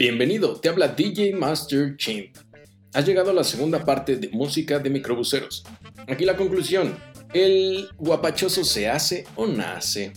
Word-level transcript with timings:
Bienvenido, 0.00 0.58
te 0.58 0.70
habla 0.70 0.88
DJ 0.88 1.34
Master 1.34 1.94
Chimp. 1.98 2.34
Has 2.94 3.04
llegado 3.04 3.32
a 3.32 3.34
la 3.34 3.44
segunda 3.44 3.84
parte 3.84 4.16
de 4.16 4.30
música 4.30 4.78
de 4.78 4.88
microbuseros. 4.88 5.62
Aquí 6.08 6.24
la 6.24 6.38
conclusión. 6.38 6.96
¿El 7.34 7.86
guapachoso 7.98 8.64
se 8.64 8.88
hace 8.88 9.26
o 9.36 9.46
nace? 9.46 10.14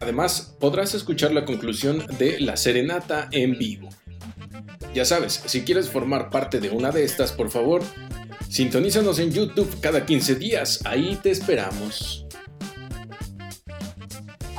Además, 0.00 0.56
podrás 0.58 0.94
escuchar 0.94 1.34
la 1.34 1.44
conclusión 1.44 2.06
de 2.18 2.40
La 2.40 2.56
Serenata 2.56 3.28
en 3.32 3.58
vivo. 3.58 3.90
Ya 4.94 5.04
sabes, 5.04 5.42
si 5.44 5.60
quieres 5.60 5.90
formar 5.90 6.30
parte 6.30 6.58
de 6.58 6.70
una 6.70 6.90
de 6.90 7.04
estas, 7.04 7.32
por 7.32 7.50
favor, 7.50 7.82
sintonízanos 8.48 9.18
en 9.18 9.30
YouTube 9.30 9.78
cada 9.82 10.06
15 10.06 10.36
días. 10.36 10.80
Ahí 10.86 11.18
te 11.22 11.30
esperamos. 11.30 12.25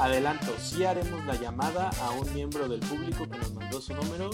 Adelanto, 0.08 0.56
sí 0.58 0.86
haremos 0.86 1.26
la 1.26 1.36
llamada 1.36 1.90
a 2.02 2.12
un 2.12 2.34
miembro 2.34 2.70
del 2.70 2.80
público 2.80 3.30
que 3.30 3.38
nos 3.40 3.52
mandó 3.52 3.82
su 3.82 3.94
número. 3.94 4.30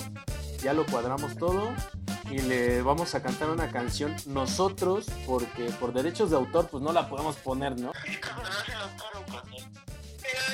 Ya 0.61 0.71
lo 0.71 0.85
cuadramos 0.85 1.35
todo 1.35 1.73
y 2.29 2.37
le 2.43 2.83
vamos 2.83 3.15
a 3.15 3.23
cantar 3.23 3.49
una 3.49 3.71
canción 3.71 4.15
nosotros 4.27 5.07
porque 5.25 5.65
por 5.79 5.91
derechos 5.91 6.29
de 6.29 6.35
autor 6.35 6.69
pues 6.69 6.83
no 6.83 6.93
la 6.93 7.09
podemos 7.09 7.37
poner, 7.37 7.79
¿no? 7.79 7.91
Pero 7.91 8.13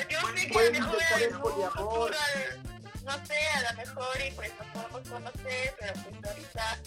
yo 0.08 0.18
sé 0.34 0.48
que 0.48 0.58
a 0.58 1.18
lo 1.28 1.36
mejor 1.36 2.12
no 3.04 3.26
sé, 3.26 3.34
a 3.56 3.74
lo 3.74 4.26
y 4.26 4.30
pues 4.30 4.52
nos 4.58 4.66
podemos 4.68 5.08
conocer, 5.10 5.74
pero 5.78 5.92
pues 5.92 6.24
ahorita 6.24 6.78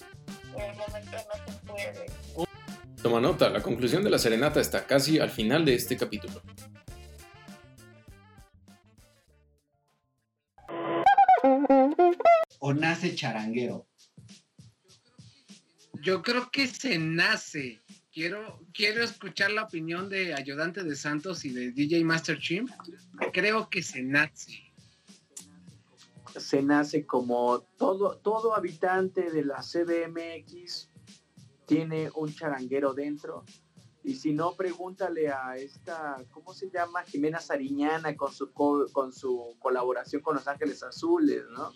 en 0.55 0.61
el 0.72 0.75
momento 0.75 1.17
no 1.30 1.36
se 1.45 1.59
puede. 1.67 2.05
Toma 3.03 3.22
nota, 3.22 3.50
la 3.50 3.61
conclusión 3.61 4.03
de 4.03 4.09
la 4.09 4.17
serenata 4.17 4.59
está 4.59 4.88
casi 4.88 5.20
al 5.20 5.30
final 5.30 5.66
de 5.66 5.75
este 5.75 5.95
capítulo. 5.97 6.41
O 12.66 12.73
nace 12.73 13.13
charanguero? 13.13 13.85
Yo 16.02 16.22
creo 16.22 16.50
que 16.50 16.66
se 16.67 16.97
nace. 16.97 17.81
Quiero, 18.14 18.61
quiero 18.73 19.03
escuchar 19.03 19.52
la 19.52 19.64
opinión 19.64 20.08
de 20.08 20.33
Ayudante 20.33 20.81
de 20.84 20.95
Santos 20.95 21.44
y 21.44 21.50
de 21.52 21.72
DJ 21.72 22.06
Master 22.06 22.39
Chimp. 22.39 22.69
Creo 23.34 23.69
que 23.69 23.84
se 23.84 24.02
nace. 24.02 24.53
Se 26.38 26.61
nace 26.64 27.06
como 27.06 27.59
todo, 27.78 28.17
todo 28.17 28.56
habitante 28.56 29.30
de 29.30 29.44
la 29.44 29.61
CDMX 29.61 30.89
tiene 31.66 32.09
un 32.16 32.34
charanguero 32.34 32.94
dentro. 32.94 33.44
Y 34.06 34.16
si 34.16 34.31
no, 34.34 34.56
pregúntale 34.56 35.30
a 35.31 35.58
esta, 35.58 36.17
¿cómo 36.31 36.53
se 36.53 36.69
llama? 36.69 37.03
Jimena 37.03 37.39
Sariñana 37.41 38.16
con 38.16 38.34
su, 38.34 38.53
co- 38.53 38.88
con 38.94 39.11
su 39.11 39.56
colaboración 39.59 40.22
con 40.22 40.36
Los 40.36 40.47
Ángeles 40.47 40.81
Azules, 40.81 41.44
¿no? 41.52 41.73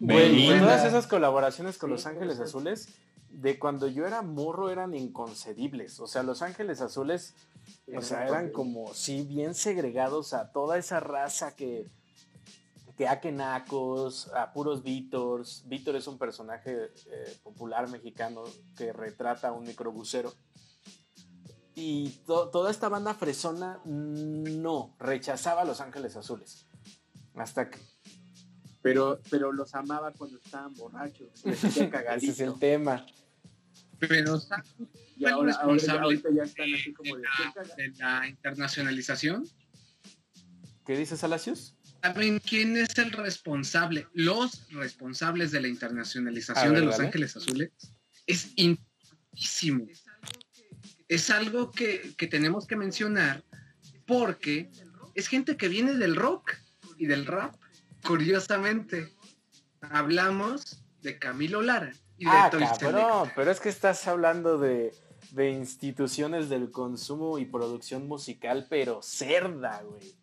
Güey, 0.00 0.58
todas 0.58 0.84
esas 0.84 1.06
colaboraciones 1.06 1.78
con 1.78 1.88
Sí, 1.90 1.92
Los 1.92 2.06
Ángeles 2.06 2.40
Azules, 2.40 2.88
de 3.30 3.58
cuando 3.58 3.86
yo 3.88 4.06
era 4.06 4.22
morro, 4.22 4.70
eran 4.70 4.94
inconcebibles. 4.94 5.98
O 6.00 6.06
sea, 6.06 6.22
Los 6.22 6.42
Ángeles 6.42 6.80
Azules, 6.80 7.34
o 7.96 8.02
sea, 8.02 8.26
eran 8.26 8.50
como, 8.50 8.92
sí, 8.94 9.22
bien 9.22 9.54
segregados 9.54 10.34
a 10.34 10.52
toda 10.52 10.78
esa 10.78 11.00
raza 11.00 11.54
que, 11.56 11.88
que 12.96 13.08
a 13.08 13.20
Kenacos, 13.20 14.28
a 14.34 14.52
puros 14.52 14.82
Vítors. 14.82 15.64
Víctor 15.66 15.96
es 15.96 16.06
un 16.06 16.18
personaje 16.18 16.90
eh, 17.06 17.36
popular 17.42 17.88
mexicano 17.88 18.42
que 18.76 18.92
retrata 18.92 19.48
a 19.48 19.52
un 19.52 19.64
microbusero. 19.66 20.32
Y 21.76 22.10
to- 22.24 22.50
toda 22.50 22.70
esta 22.70 22.88
banda 22.88 23.14
fresona 23.14 23.80
no 23.84 24.94
rechazaba 25.00 25.62
a 25.62 25.64
Los 25.64 25.80
Ángeles 25.80 26.14
Azules. 26.16 26.66
Hasta 27.34 27.68
que 27.68 27.78
Pero, 28.84 29.18
pero 29.30 29.50
los 29.50 29.74
amaba 29.74 30.12
cuando 30.12 30.36
estaban 30.38 30.74
borrachos. 30.74 31.28
Les 31.46 31.64
hacía 31.64 31.86
ese 32.14 32.26
es 32.30 32.40
el 32.40 32.58
tema. 32.58 33.04
Pero 33.98 34.38
¿saben 34.38 34.64
Y 35.16 35.24
ahora, 35.24 35.54
ahora 35.54 35.78
ya- 35.78 35.94
responsable 35.94 36.04
ahorita 36.04 36.28
ya 36.36 36.42
están 36.42 36.74
así 36.74 36.90
de 36.90 36.94
como 36.94 37.16
de 37.16 37.22
la, 37.22 37.28
"¿Qué 37.38 37.44
caga-?" 37.54 37.74
de 37.76 37.88
la 37.98 38.28
internacionalización? 38.28 39.48
¿Qué 40.84 40.98
dices, 40.98 41.24
Alacius? 41.24 41.74
¿Saben 42.02 42.38
quién 42.40 42.76
es 42.76 42.98
el 42.98 43.10
responsable? 43.12 44.06
Los 44.12 44.68
responsables 44.70 45.50
de 45.50 45.62
la 45.62 45.68
internacionalización 45.68 46.72
ver, 46.72 46.80
de 46.80 46.86
Los 46.86 46.96
dale. 46.98 47.06
Ángeles 47.06 47.36
Azules 47.38 47.70
es 48.26 48.52
importantísimo. 48.56 49.86
Es 51.08 51.30
algo 51.30 51.70
que, 51.70 52.14
que 52.18 52.26
tenemos 52.26 52.66
que 52.66 52.76
mencionar 52.76 53.42
porque 54.06 54.70
es 55.14 55.28
gente 55.28 55.56
que 55.56 55.68
viene 55.68 55.94
del 55.94 56.16
rock 56.16 56.52
y 56.98 57.06
del 57.06 57.24
rap. 57.24 57.54
Curiosamente, 58.06 59.12
hablamos 59.80 60.82
de 61.02 61.18
Camilo 61.18 61.62
Lara 61.62 61.92
y 62.18 62.24
de 62.24 62.30
Ah, 62.30 62.48
Toy 62.50 62.64
cabrón, 62.78 63.30
pero 63.34 63.50
es 63.50 63.60
que 63.60 63.68
estás 63.68 64.06
hablando 64.06 64.58
de, 64.58 64.94
de 65.32 65.50
instituciones 65.50 66.48
del 66.48 66.70
consumo 66.70 67.38
y 67.38 67.44
producción 67.44 68.06
musical, 68.06 68.66
pero 68.68 69.02
cerda, 69.02 69.82
güey. 69.82 70.14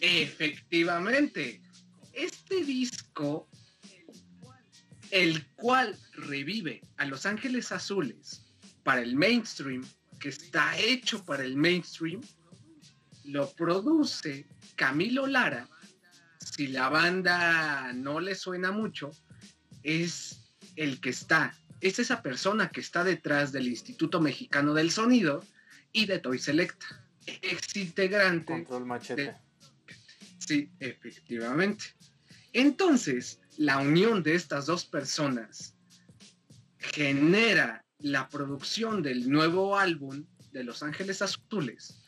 Efectivamente, 0.00 1.62
este 2.12 2.64
disco, 2.64 3.48
el 5.10 5.46
cual 5.54 5.98
revive 6.12 6.82
a 6.96 7.06
Los 7.06 7.26
Ángeles 7.26 7.72
Azules 7.72 8.52
para 8.82 9.00
el 9.00 9.16
mainstream, 9.16 9.86
que 10.18 10.28
está 10.28 10.76
hecho 10.78 11.24
para 11.24 11.44
el 11.44 11.56
mainstream, 11.56 12.20
lo 13.24 13.50
produce 13.52 14.46
Camilo 14.76 15.26
Lara. 15.26 15.68
Si 16.54 16.68
la 16.68 16.88
banda 16.88 17.92
no 17.92 18.20
le 18.20 18.34
suena 18.34 18.70
mucho, 18.70 19.10
es 19.82 20.52
el 20.76 21.00
que 21.00 21.10
está, 21.10 21.58
es 21.80 21.98
esa 21.98 22.22
persona 22.22 22.70
que 22.70 22.80
está 22.80 23.02
detrás 23.02 23.52
del 23.52 23.66
Instituto 23.66 24.20
Mexicano 24.20 24.72
del 24.72 24.90
Sonido 24.90 25.44
y 25.92 26.06
de 26.06 26.18
Toy 26.20 26.38
Selecta, 26.38 27.04
ex 27.26 27.76
integrante 27.76 28.52
Control 28.52 28.86
machete. 28.86 29.36
Sí, 30.38 30.70
efectivamente. 30.78 31.84
Entonces, 32.52 33.40
la 33.58 33.78
unión 33.78 34.22
de 34.22 34.36
estas 34.36 34.66
dos 34.66 34.84
personas 34.84 35.74
genera 36.78 37.84
la 37.98 38.28
producción 38.28 39.02
del 39.02 39.28
nuevo 39.28 39.76
álbum 39.76 40.24
de 40.52 40.62
Los 40.62 40.82
Ángeles 40.82 41.22
Azules, 41.22 42.04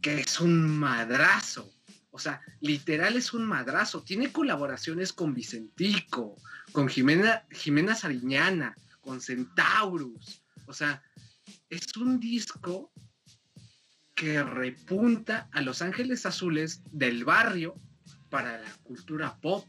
que 0.00 0.20
es 0.20 0.40
un 0.40 0.78
madrazo. 0.78 1.73
O 2.14 2.18
sea, 2.20 2.40
literal 2.60 3.16
es 3.16 3.34
un 3.34 3.44
madrazo. 3.44 4.04
Tiene 4.04 4.30
colaboraciones 4.30 5.12
con 5.12 5.34
Vicentico, 5.34 6.36
con 6.70 6.88
Jimena, 6.88 7.44
Jimena 7.50 7.96
Sariñana, 7.96 8.76
con 9.00 9.20
Centaurus. 9.20 10.40
O 10.66 10.72
sea, 10.72 11.02
es 11.68 11.96
un 11.96 12.20
disco 12.20 12.92
que 14.14 14.44
repunta 14.44 15.48
a 15.50 15.60
Los 15.60 15.82
Ángeles 15.82 16.24
Azules 16.24 16.82
del 16.92 17.24
barrio 17.24 17.74
para 18.30 18.58
la 18.58 18.72
cultura 18.84 19.36
pop 19.40 19.68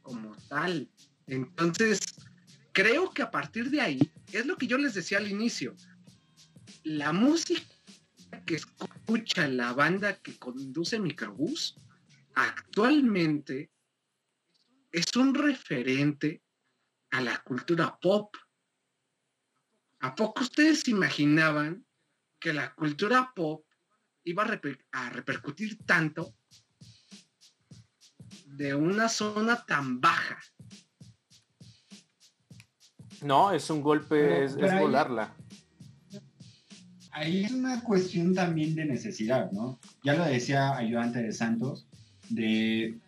como 0.00 0.34
tal. 0.48 0.88
Entonces, 1.26 2.00
creo 2.72 3.10
que 3.10 3.20
a 3.20 3.30
partir 3.30 3.68
de 3.68 3.82
ahí, 3.82 4.12
es 4.32 4.46
lo 4.46 4.56
que 4.56 4.66
yo 4.66 4.78
les 4.78 4.94
decía 4.94 5.18
al 5.18 5.30
inicio, 5.30 5.76
la 6.84 7.12
música 7.12 7.60
que 8.46 8.58
escucha 9.06 9.46
la 9.46 9.72
banda 9.72 10.16
que 10.20 10.36
conduce 10.36 10.98
Microbús 10.98 11.76
actualmente 12.34 13.70
es 14.90 15.14
un 15.14 15.32
referente 15.32 16.42
a 17.12 17.20
la 17.20 17.38
cultura 17.42 17.96
pop. 18.00 18.34
¿A 20.00 20.12
poco 20.14 20.42
ustedes 20.42 20.88
imaginaban 20.88 21.86
que 22.40 22.52
la 22.52 22.74
cultura 22.74 23.32
pop 23.32 23.64
iba 24.24 24.42
a, 24.42 24.46
reper- 24.48 24.84
a 24.90 25.08
repercutir 25.10 25.78
tanto 25.86 26.34
de 28.46 28.74
una 28.74 29.08
zona 29.08 29.64
tan 29.64 30.00
baja? 30.00 30.40
No, 33.22 33.52
es 33.52 33.70
un 33.70 33.82
golpe, 33.82 34.44
es, 34.44 34.54
pero 34.54 34.66
es 34.66 34.72
ahí- 34.72 34.80
volarla. 34.82 35.32
Ahí 37.16 37.44
es 37.44 37.52
una 37.52 37.82
cuestión 37.82 38.34
también 38.34 38.74
de 38.74 38.84
necesidad, 38.84 39.50
¿no? 39.50 39.80
Ya 40.04 40.12
lo 40.12 40.26
decía 40.26 40.76
Ayudante 40.76 41.22
de 41.22 41.32
Santos, 41.32 41.86
de 42.28 42.98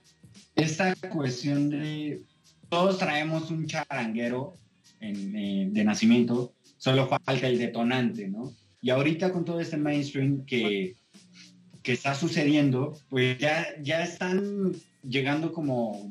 esta 0.54 0.94
cuestión 1.12 1.68
de 1.68 2.22
todos 2.70 2.96
traemos 2.96 3.50
un 3.50 3.66
charanguero 3.66 4.56
eh, 5.02 5.68
de 5.70 5.84
nacimiento, 5.84 6.54
solo 6.78 7.06
falta 7.06 7.48
el 7.48 7.58
detonante, 7.58 8.28
¿no? 8.28 8.54
Y 8.80 8.88
ahorita 8.88 9.30
con 9.30 9.44
todo 9.44 9.60
este 9.60 9.76
mainstream 9.76 10.46
que, 10.46 10.96
que 11.82 11.92
está 11.92 12.14
sucediendo, 12.14 12.98
pues 13.10 13.36
ya, 13.36 13.66
ya 13.82 14.02
están 14.02 14.72
llegando 15.06 15.52
como 15.52 16.10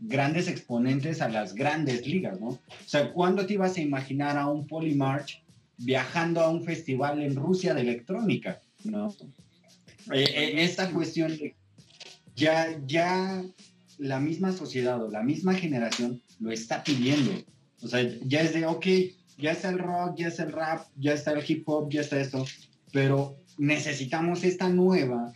grandes 0.00 0.46
exponentes 0.46 1.20
a 1.20 1.28
las 1.28 1.56
grandes 1.56 2.06
ligas, 2.06 2.40
¿no? 2.40 2.50
O 2.50 2.60
sea, 2.86 3.12
¿cuándo 3.12 3.44
te 3.44 3.54
ibas 3.54 3.76
a 3.76 3.80
imaginar 3.80 4.38
a 4.38 4.46
un 4.46 4.68
Polymarch 4.68 5.43
viajando 5.78 6.40
a 6.40 6.48
un 6.48 6.64
festival 6.64 7.22
en 7.22 7.36
Rusia 7.36 7.74
de 7.74 7.82
electrónica, 7.82 8.60
¿no? 8.84 9.14
Eh, 10.12 10.24
eh, 10.24 10.64
esta 10.64 10.90
cuestión 10.90 11.32
ya, 12.36 12.80
ya 12.86 13.42
la 13.98 14.20
misma 14.20 14.52
sociedad 14.52 15.02
o 15.02 15.10
la 15.10 15.22
misma 15.22 15.54
generación 15.54 16.20
lo 16.40 16.50
está 16.50 16.84
pidiendo. 16.84 17.32
O 17.82 17.88
sea, 17.88 18.02
ya 18.24 18.40
es 18.40 18.54
de, 18.54 18.66
ok, 18.66 18.86
ya 19.38 19.52
está 19.52 19.70
el 19.70 19.78
rock, 19.78 20.16
ya 20.18 20.28
está 20.28 20.44
el 20.44 20.52
rap, 20.52 20.86
ya 20.96 21.12
está 21.12 21.32
el 21.32 21.44
hip 21.46 21.68
hop, 21.68 21.90
ya 21.90 22.00
está 22.00 22.20
esto, 22.20 22.44
pero 22.92 23.36
necesitamos 23.58 24.44
esta 24.44 24.68
nueva 24.68 25.32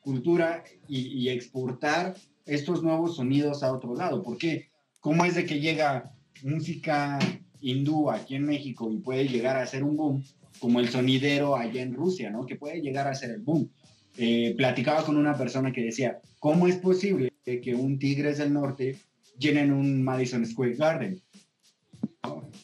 cultura 0.00 0.64
y, 0.88 1.00
y 1.08 1.28
exportar 1.28 2.14
estos 2.44 2.82
nuevos 2.82 3.16
sonidos 3.16 3.62
a 3.62 3.72
otro 3.72 3.94
lado. 3.94 4.22
¿Por 4.22 4.38
qué? 4.38 4.70
¿Cómo 5.00 5.24
es 5.24 5.34
de 5.34 5.46
que 5.46 5.60
llega 5.60 6.12
música 6.42 7.18
hindú 7.62 8.10
aquí 8.10 8.34
en 8.34 8.44
México 8.44 8.90
y 8.92 8.98
puede 8.98 9.26
llegar 9.28 9.56
a 9.56 9.66
ser 9.66 9.84
un 9.84 9.96
boom, 9.96 10.24
como 10.58 10.80
el 10.80 10.88
sonidero 10.90 11.56
allá 11.56 11.80
en 11.82 11.94
Rusia, 11.94 12.30
¿no? 12.30 12.44
Que 12.44 12.56
puede 12.56 12.80
llegar 12.80 13.06
a 13.08 13.14
ser 13.14 13.30
el 13.30 13.40
boom. 13.40 13.70
Eh, 14.18 14.54
platicaba 14.56 15.04
con 15.04 15.16
una 15.16 15.36
persona 15.38 15.72
que 15.72 15.82
decía, 15.82 16.20
¿cómo 16.38 16.66
es 16.68 16.76
posible 16.76 17.32
que 17.44 17.74
un 17.74 17.98
Tigres 17.98 18.38
del 18.38 18.52
Norte 18.52 18.98
llenen 19.38 19.72
un 19.72 20.02
Madison 20.02 20.44
Square 20.46 20.74
Garden? 20.74 21.22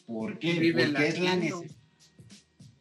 ¿Por 0.05 0.37
qué? 0.39 0.53
Vive 0.53 0.87
Porque 0.87 1.07
es 1.07 1.19
la, 1.19 1.39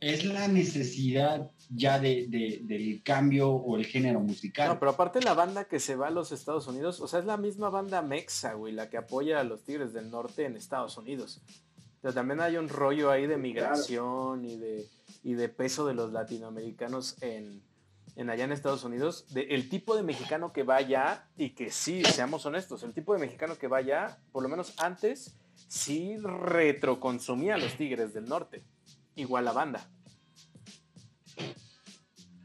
es 0.00 0.24
la 0.24 0.48
necesidad 0.48 1.50
ya 1.70 1.98
de, 1.98 2.26
de- 2.28 2.60
del 2.62 3.02
cambio 3.02 3.50
o 3.50 3.76
el 3.76 3.84
género 3.86 4.20
musical. 4.20 4.68
No, 4.68 4.78
pero 4.78 4.92
aparte 4.92 5.20
la 5.20 5.34
banda 5.34 5.64
que 5.66 5.80
se 5.80 5.96
va 5.96 6.08
a 6.08 6.10
los 6.10 6.32
Estados 6.32 6.66
Unidos, 6.66 7.00
o 7.00 7.08
sea, 7.08 7.20
es 7.20 7.26
la 7.26 7.36
misma 7.36 7.68
banda 7.68 8.00
Mexa, 8.00 8.54
güey, 8.54 8.72
la 8.72 8.88
que 8.88 8.96
apoya 8.96 9.40
a 9.40 9.44
los 9.44 9.64
Tigres 9.64 9.92
del 9.92 10.10
Norte 10.10 10.44
en 10.46 10.56
Estados 10.56 10.96
Unidos. 10.96 11.42
Pero 12.00 12.14
también 12.14 12.40
hay 12.40 12.56
un 12.56 12.68
rollo 12.68 13.10
ahí 13.10 13.26
de 13.26 13.36
migración 13.36 14.44
y, 14.44 14.56
de, 14.56 14.88
y 15.24 15.34
de 15.34 15.48
peso 15.48 15.86
de 15.86 15.94
los 15.94 16.12
latinoamericanos 16.12 17.16
en, 17.22 17.62
en 18.16 18.30
allá 18.30 18.44
en 18.44 18.52
Estados 18.52 18.84
Unidos. 18.84 19.26
De, 19.30 19.42
el 19.50 19.68
tipo 19.68 19.96
de 19.96 20.02
mexicano 20.02 20.52
que 20.52 20.62
va 20.62 20.76
allá, 20.76 21.28
y 21.36 21.50
que 21.50 21.70
sí, 21.70 22.04
seamos 22.04 22.46
honestos, 22.46 22.82
el 22.82 22.92
tipo 22.92 23.14
de 23.14 23.20
mexicano 23.20 23.58
que 23.58 23.68
va 23.68 23.78
allá, 23.78 24.18
por 24.32 24.42
lo 24.42 24.48
menos 24.48 24.74
antes, 24.78 25.34
sí 25.68 26.16
retroconsumía 26.18 27.54
a 27.54 27.58
los 27.58 27.76
Tigres 27.76 28.14
del 28.14 28.26
Norte. 28.26 28.62
Igual 29.16 29.44
la 29.44 29.52
banda. 29.52 29.88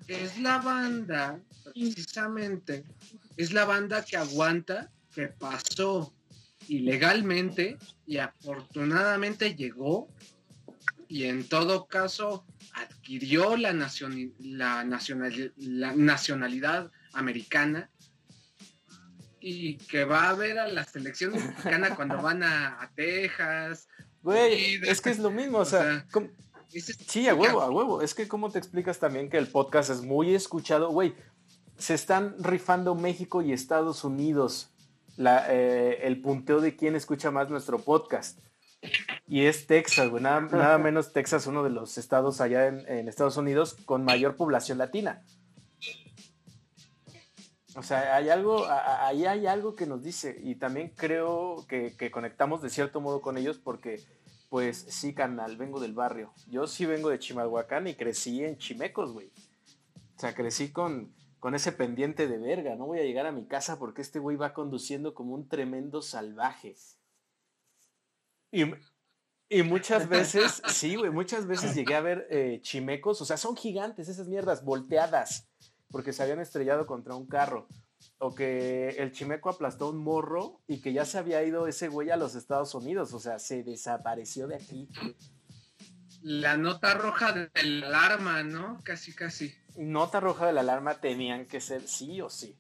Es 0.08 0.38
la 0.40 0.58
banda, 0.58 1.40
precisamente, 1.64 2.84
es 3.38 3.54
la 3.54 3.66
banda 3.66 4.04
que 4.04 4.18
aguanta, 4.18 4.92
que 5.14 5.28
pasó 5.28 6.14
ilegalmente 6.68 7.78
y 8.06 8.18
afortunadamente 8.18 9.56
llegó 9.56 10.08
y 11.08 11.26
en 11.26 11.48
todo 11.48 11.86
caso 11.86 12.46
adquirió 12.74 13.56
la, 13.58 13.72
nacioni- 13.74 14.34
la, 14.40 14.84
nacional- 14.84 15.54
la 15.58 15.94
nacionalidad 15.96 16.92
americana 17.14 17.90
y 19.40 19.76
que 19.78 20.06
va 20.06 20.30
a 20.30 20.34
ver 20.34 20.58
a 20.60 20.68
la 20.68 20.84
selección 20.86 21.34
mexicana 21.34 21.96
cuando 21.96 22.22
van 22.22 22.44
a, 22.44 22.82
a 22.82 22.90
Texas. 22.96 23.88
Güey, 24.22 24.76
es 24.88 25.02
que 25.02 25.10
es 25.10 25.20
lo 25.20 25.32
mismo, 25.32 25.58
o 25.60 25.62
o 25.62 25.66
sea, 25.66 25.82
sea, 25.82 26.08
¿cómo- 26.12 26.30
Ese- 26.72 26.94
Sí, 26.94 27.28
a 27.28 27.36
huevo, 27.36 27.62
a 27.62 27.70
huevo. 27.70 28.02
Es 28.02 28.14
que 28.16 28.28
cómo 28.28 28.50
te 28.52 28.58
explicas 28.60 29.00
también 29.00 29.30
que 29.30 29.38
el 29.38 29.48
podcast 29.48 29.90
es 29.90 30.02
muy 30.02 30.34
escuchado. 30.34 30.90
Güey, 30.90 31.14
se 31.78 31.94
están 31.94 32.36
rifando 32.40 32.96
México 32.96 33.42
y 33.42 33.52
Estados 33.52 34.04
Unidos 34.04 34.73
la, 35.18 35.46
eh, 35.54 36.00
el 36.08 36.22
punteo 36.22 36.62
de 36.62 36.76
quién 36.76 36.96
escucha 36.96 37.32
más 37.32 37.50
nuestro 37.50 37.80
podcast. 37.80 38.40
Y 39.28 39.46
es 39.46 39.66
Texas, 39.68 40.10
güey. 40.10 40.22
Nada, 40.22 40.42
nada 40.42 40.78
menos 40.80 41.14
Texas, 41.14 41.48
uno 41.48 41.64
de 41.64 41.70
los 41.70 41.98
estados 41.98 42.42
allá 42.42 42.68
en, 42.68 42.88
en 42.90 43.08
Estados 43.08 43.38
Unidos 43.38 43.76
con 43.86 44.04
mayor 44.04 44.36
población 44.36 44.78
latina. 44.78 45.24
O 47.76 47.82
sea, 47.82 48.16
hay 48.16 48.30
algo, 48.30 48.66
a- 48.66 49.08
ahí 49.08 49.26
hay 49.26 49.48
algo 49.48 49.76
que 49.76 49.86
nos 49.88 50.04
dice. 50.04 50.38
Y 50.44 50.56
también 50.56 50.94
creo 50.96 51.66
que, 51.68 51.96
que 51.98 52.12
conectamos 52.12 52.62
de 52.62 52.70
cierto 52.70 53.02
modo 53.02 53.22
con 53.22 53.38
ellos 53.38 53.58
porque 53.58 54.02
pues 54.50 54.86
sí, 54.88 55.16
carnal, 55.16 55.58
vengo 55.58 55.80
del 55.80 55.94
barrio. 55.94 56.32
Yo 56.48 56.68
sí 56.68 56.86
vengo 56.86 57.10
de 57.10 57.18
Chimalhuacán 57.18 57.88
y 57.88 57.96
crecí 57.96 58.44
en 58.44 58.58
Chimecos, 58.60 59.12
güey. 59.12 59.32
O 60.16 60.20
sea, 60.20 60.36
crecí 60.36 60.72
con, 60.72 61.12
con 61.44 61.56
ese 61.56 61.74
pendiente 61.74 62.26
de 62.30 62.38
verga. 62.38 62.78
No 62.78 62.86
voy 62.86 63.00
a 63.00 63.04
llegar 63.04 63.26
a 63.26 63.34
mi 63.34 63.46
casa 63.46 63.78
porque 63.78 64.02
este 64.02 64.18
güey 64.18 64.38
va 64.38 64.54
conduciendo 64.54 65.14
como 65.14 65.36
un 65.36 65.50
tremendo 65.50 66.02
salvaje. 66.02 66.78
Y, 68.50 68.64
y 69.50 69.64
muchas 69.64 70.08
veces, 70.08 70.62
sí, 70.70 70.96
güey, 70.96 71.12
muchas 71.12 71.46
veces 71.46 71.76
llegué 71.76 71.96
a 71.96 72.00
ver 72.00 72.28
eh, 72.30 72.60
chimecos. 72.62 73.22
O 73.22 73.26
sea, 73.26 73.36
son 73.36 73.58
gigantes 73.58 74.08
esas 74.08 74.30
mierdas, 74.30 74.64
volteadas, 74.64 75.50
porque 75.92 76.14
se 76.14 76.24
habían 76.24 76.40
estrellado 76.40 76.86
contra 76.86 77.14
un 77.14 77.28
carro. 77.28 77.68
O 78.20 78.34
que 78.34 78.92
el 78.92 79.12
chimeco 79.12 79.50
aplastó 79.50 79.90
un 79.90 79.98
morro 79.98 80.62
y 80.66 80.80
que 80.80 80.94
ya 80.94 81.04
se 81.04 81.18
había 81.18 81.44
ido 81.44 81.68
ese 81.68 81.90
güey 81.90 82.10
a 82.10 82.16
los 82.16 82.36
Estados 82.36 82.74
Unidos. 82.74 83.14
O 83.14 83.20
sea, 83.20 83.38
se 83.38 83.64
desapareció 83.64 84.48
de 84.48 84.56
aquí. 84.56 84.88
La 86.22 86.56
nota 86.56 86.94
roja 86.94 87.34
del 87.34 87.84
alarma, 87.84 88.44
¿no? 88.44 88.80
Casi, 88.86 89.14
casi. 89.14 89.54
Nota 89.76 90.20
roja 90.20 90.46
de 90.46 90.54
la 90.54 90.62
alarma 90.62 90.96
tenían 90.96 91.46
que 91.46 91.60
ser 91.62 91.88
sí 91.88 92.22
o 92.22 92.30
sí. 92.30 92.56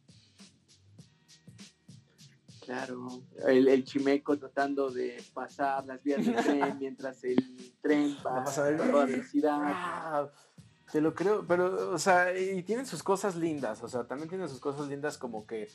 Claro, 2.65 3.21
el, 3.45 3.67
el 3.67 3.83
chimeco 3.83 4.37
tratando 4.37 4.89
de 4.89 5.21
pasar 5.33 5.85
las 5.85 6.01
vías 6.01 6.25
del 6.25 6.35
tren 6.43 6.77
mientras 6.79 7.23
el 7.25 7.73
tren 7.81 8.15
va 8.25 8.43
a 8.43 8.61
ver. 8.61 8.81
a 8.81 8.91
toda 8.91 9.05
velocidad. 9.05 9.59
Ah, 9.61 10.29
te 10.91 11.01
lo 11.01 11.13
creo, 11.13 11.45
pero, 11.45 11.91
o 11.91 11.97
sea, 11.97 12.37
y 12.37 12.63
tienen 12.63 12.85
sus 12.85 13.03
cosas 13.03 13.35
lindas, 13.35 13.83
o 13.83 13.89
sea, 13.89 14.03
también 14.05 14.29
tienen 14.29 14.47
sus 14.47 14.59
cosas 14.59 14.87
lindas 14.87 15.17
como 15.17 15.45
que 15.45 15.67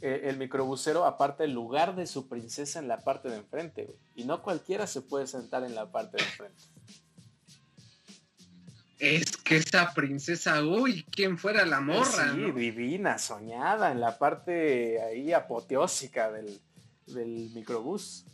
eh, 0.00 0.22
el 0.24 0.38
microbusero 0.38 1.04
aparte 1.04 1.44
el 1.44 1.52
lugar 1.52 1.94
de 1.94 2.06
su 2.06 2.28
princesa 2.28 2.78
en 2.78 2.88
la 2.88 2.98
parte 2.98 3.28
de 3.28 3.36
enfrente, 3.36 3.84
güey, 3.84 3.98
y 4.16 4.24
no 4.24 4.42
cualquiera 4.42 4.86
se 4.86 5.02
puede 5.02 5.26
sentar 5.26 5.64
en 5.64 5.74
la 5.74 5.92
parte 5.92 6.16
de 6.16 6.24
enfrente. 6.24 6.62
Es 8.98 9.36
que 9.36 9.56
esa 9.56 9.92
princesa, 9.92 10.62
uy, 10.62 11.04
¿quién 11.10 11.36
fuera 11.36 11.66
la 11.66 11.80
morra? 11.80 12.32
sí, 12.32 12.38
no? 12.38 12.52
divina, 12.52 13.18
soñada, 13.18 13.90
en 13.90 14.00
la 14.00 14.18
parte 14.18 15.02
ahí 15.02 15.32
apoteósica 15.32 16.30
del, 16.30 16.60
del 17.06 17.50
microbús. 17.54 18.24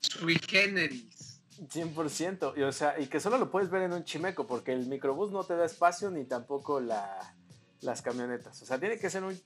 Sui 0.00 0.38
generis. 0.38 1.18
100%, 1.58 2.54
y, 2.56 2.62
o 2.62 2.70
sea, 2.70 3.00
y 3.00 3.06
que 3.06 3.18
solo 3.18 3.36
lo 3.36 3.50
puedes 3.50 3.68
ver 3.68 3.82
en 3.82 3.92
un 3.92 4.04
chimeco, 4.04 4.46
porque 4.46 4.72
el 4.72 4.86
microbús 4.86 5.32
no 5.32 5.42
te 5.42 5.56
da 5.56 5.66
espacio 5.66 6.08
ni 6.08 6.24
tampoco 6.24 6.80
la, 6.80 7.34
las 7.80 8.00
camionetas. 8.00 8.62
O 8.62 8.66
sea, 8.66 8.78
tiene 8.78 8.98
que 8.98 9.10
ser 9.10 9.24
un 9.24 9.38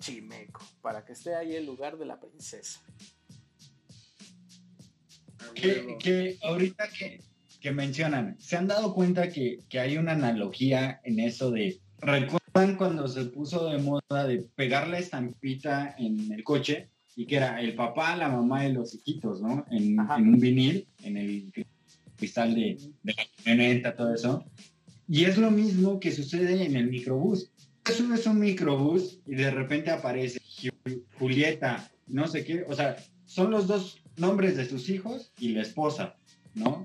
chimeco 0.00 0.62
para 0.80 1.04
que 1.04 1.12
esté 1.12 1.34
ahí 1.34 1.54
el 1.54 1.66
lugar 1.66 1.98
de 1.98 2.06
la 2.06 2.18
princesa. 2.18 2.80
Que, 5.54 5.96
que 5.98 6.38
ahorita 6.42 6.88
que, 6.88 7.22
que 7.60 7.72
mencionan, 7.72 8.36
¿se 8.38 8.56
han 8.56 8.68
dado 8.68 8.94
cuenta 8.94 9.30
que, 9.30 9.60
que 9.68 9.80
hay 9.80 9.96
una 9.96 10.12
analogía 10.12 11.00
en 11.04 11.18
eso 11.18 11.50
de, 11.50 11.80
¿recuerdan 12.00 12.76
cuando 12.76 13.08
se 13.08 13.24
puso 13.24 13.68
de 13.68 13.78
moda 13.78 14.26
de 14.26 14.46
pegar 14.54 14.88
la 14.88 14.98
estampita 14.98 15.94
en 15.98 16.32
el 16.32 16.44
coche? 16.44 16.88
Y 17.16 17.26
que 17.26 17.36
era 17.36 17.60
el 17.60 17.74
papá, 17.74 18.14
la 18.14 18.28
mamá 18.28 18.64
y 18.68 18.72
los 18.72 18.94
hijitos, 18.94 19.40
¿no? 19.40 19.66
En, 19.72 19.98
un 19.98 20.38
vinil, 20.38 20.86
en 21.02 21.16
el 21.16 21.52
cristal 22.16 22.54
de, 22.54 22.78
de 23.02 23.12
la 23.12 23.22
camioneta, 23.36 23.96
todo 23.96 24.14
eso. 24.14 24.44
Y 25.08 25.24
es 25.24 25.36
lo 25.36 25.50
mismo 25.50 25.98
que 25.98 26.12
sucede 26.12 26.64
en 26.64 26.76
el 26.76 26.88
microbús. 26.88 27.50
Eso 27.84 28.14
es 28.14 28.26
un 28.26 28.38
microbús 28.38 29.18
y 29.26 29.34
de 29.34 29.50
repente 29.50 29.90
aparece 29.90 30.38
Ju- 30.40 31.02
Julieta, 31.18 31.90
no 32.06 32.28
sé 32.28 32.44
qué, 32.44 32.64
o 32.68 32.74
sea, 32.74 32.96
son 33.24 33.50
los 33.50 33.66
dos 33.66 34.00
nombres 34.16 34.56
de 34.56 34.66
sus 34.66 34.88
hijos 34.88 35.32
y 35.40 35.48
la 35.50 35.62
esposa, 35.62 36.16
¿no? 36.54 36.84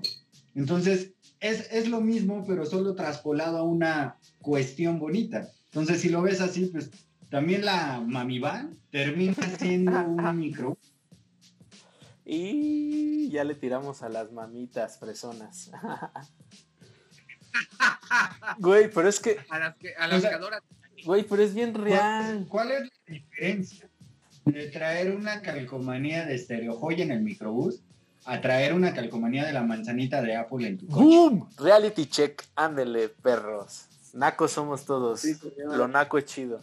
Entonces, 0.54 1.12
es, 1.40 1.72
es 1.72 1.88
lo 1.88 2.00
mismo, 2.00 2.44
pero 2.46 2.64
solo 2.66 2.94
traspolado 2.94 3.58
a 3.58 3.62
una 3.62 4.16
cuestión 4.40 4.98
bonita. 4.98 5.48
Entonces, 5.66 6.00
si 6.00 6.08
lo 6.08 6.22
ves 6.22 6.40
así, 6.40 6.66
pues 6.66 6.90
también 7.30 7.64
la 7.64 8.00
mami 8.00 8.38
van 8.38 8.78
termina 8.90 9.34
siendo 9.58 9.98
un 10.00 10.38
micro. 10.38 10.78
Y 12.24 13.28
ya 13.30 13.44
le 13.44 13.54
tiramos 13.54 14.02
a 14.02 14.08
las 14.08 14.32
mamitas 14.32 14.98
fresonas. 14.98 15.70
Güey, 18.58 18.90
pero 18.90 19.08
es 19.08 19.20
que, 19.20 19.38
A 19.48 19.58
las 19.58 19.76
que, 19.76 19.94
a 19.94 20.06
las 20.08 20.18
O 20.18 20.20
sea, 20.20 20.30
que 20.30 20.36
adoran. 20.36 20.60
güey, 21.04 21.22
pero 21.24 21.42
es 21.42 21.54
bien 21.54 21.74
real. 21.74 22.46
¿Cuál 22.48 22.72
es 22.72 22.80
la 22.82 23.14
diferencia 23.14 23.88
de 24.44 24.66
traer 24.68 25.14
una 25.14 25.40
calcomanía 25.40 26.24
de 26.24 26.34
estereojoya 26.34 27.04
en 27.04 27.12
el 27.12 27.22
microbús 27.22 27.82
a 28.24 28.40
traer 28.40 28.72
una 28.72 28.94
calcomanía 28.94 29.44
de 29.44 29.52
la 29.52 29.62
manzanita 29.62 30.22
de 30.22 30.36
Apple 30.36 30.66
en 30.66 30.78
tu 30.78 30.86
coche? 30.86 31.04
¡Boom! 31.04 31.48
Reality 31.58 32.06
check, 32.06 32.42
ándele, 32.54 33.08
perros. 33.08 33.86
Nacos 34.12 34.52
somos 34.52 34.84
todos. 34.84 35.20
Sí. 35.20 35.36
Lo 35.58 35.88
naco 35.88 36.18
es 36.18 36.24
chido. 36.24 36.62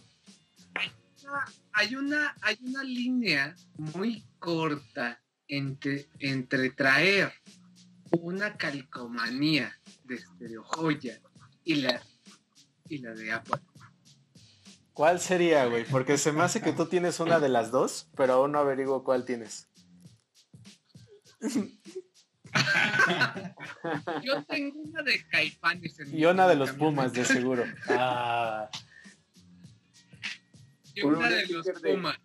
Hay 1.73 1.95
una, 1.95 2.35
hay 2.41 2.57
una 2.63 2.83
línea 2.83 3.55
muy 3.77 4.23
corta 4.39 5.21
entre, 5.47 6.07
entre 6.19 6.71
traer 6.71 7.31
una 8.11 8.57
calcomanía 8.57 9.71
de 10.03 10.15
estereojoya 10.15 11.21
y 11.63 11.75
la, 11.75 12.01
y 12.89 12.97
la 12.97 13.13
de 13.13 13.31
Apple. 13.31 13.61
¿Cuál 14.93 15.19
sería, 15.19 15.65
güey? 15.65 15.85
Porque 15.85 16.17
se 16.17 16.31
me 16.31 16.43
hace 16.43 16.61
que 16.61 16.73
tú 16.73 16.85
tienes 16.85 17.19
una 17.21 17.39
de 17.39 17.49
las 17.49 17.71
dos, 17.71 18.07
pero 18.15 18.33
aún 18.33 18.51
no 18.51 18.59
averiguo 18.59 19.03
cuál 19.03 19.23
tienes. 19.23 19.67
Yo 24.23 24.43
tengo 24.45 24.79
una 24.81 25.01
de 25.03 25.25
caifanes 25.27 25.99
en 25.99 26.11
mi 26.11 26.19
Y 26.19 26.25
una 26.25 26.47
de 26.47 26.55
los. 26.55 26.71
Pumas, 26.71 27.13
de 27.13 27.25
seguro. 27.25 27.63
Ah, 27.89 28.69
Y 30.93 31.01
una 31.03 31.17
un 31.19 31.29
de 31.29 31.47
los 31.47 31.65
sticker 31.65 31.81
de- 31.81 31.93
Pumas. 31.95 32.17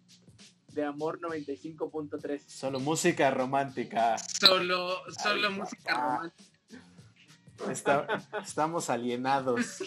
De 0.73 0.85
amor 0.85 1.18
95.3. 1.20 2.42
solo 2.46 2.80
música 2.80 3.30
romántica. 3.30 4.18
Solo, 4.18 5.00
solo 5.23 5.49
Ay, 5.49 5.54
música 5.54 5.94
papá. 5.94 6.16
romántica. 6.16 7.73
Está- 7.73 8.06
estamos 8.44 8.90
alienados. 8.90 9.82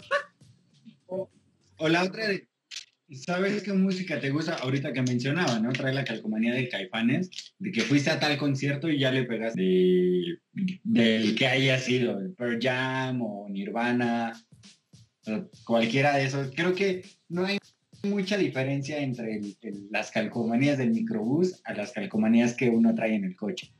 O 1.82 1.88
la 1.88 2.04
otra 2.04 2.28
de, 2.28 2.49
¿sabes 3.12 3.64
qué 3.64 3.74
música 3.74 4.20
te 4.20 4.30
gusta? 4.30 4.56
Ahorita 4.56 4.94
que 4.94 5.02
mencionaba, 5.02 5.60
¿no? 5.60 5.72
Trae 5.74 5.94
la 5.94 6.04
calcomanía 6.04 6.54
de 6.54 6.70
Caifanes, 6.70 7.30
de 7.58 7.72
que 7.72 7.82
fuiste 7.82 8.10
a 8.12 8.20
tal 8.20 8.38
concierto 8.38 8.90
y 8.90 9.00
ya 9.00 9.12
le 9.12 9.24
pegaste 9.24 9.62
de- 9.62 10.40
del 10.84 11.36
que 11.36 11.48
haya 11.48 11.80
sido, 11.80 12.20
el 12.20 12.34
Pearl 12.34 12.60
Jam 12.62 13.22
o 13.22 13.48
Nirvana, 13.50 14.34
o 15.28 15.50
cualquiera 15.64 16.16
de 16.18 16.26
esos. 16.26 16.52
Creo 16.56 16.74
que 16.74 17.04
no 17.30 17.46
hay 17.46 17.58
mucha 18.04 18.38
diferencia 18.38 19.00
entre 19.00 19.38
el- 19.38 19.58
el- 19.62 19.88
las 19.92 20.12
calcomanías 20.12 20.78
del 20.78 20.92
microbús 20.92 21.62
a 21.66 21.74
las 21.74 21.92
calcomanías 21.92 22.54
que 22.56 22.70
uno 22.70 22.94
trae 22.96 23.16
en 23.16 23.26
el 23.26 23.36
coche. 23.36 23.74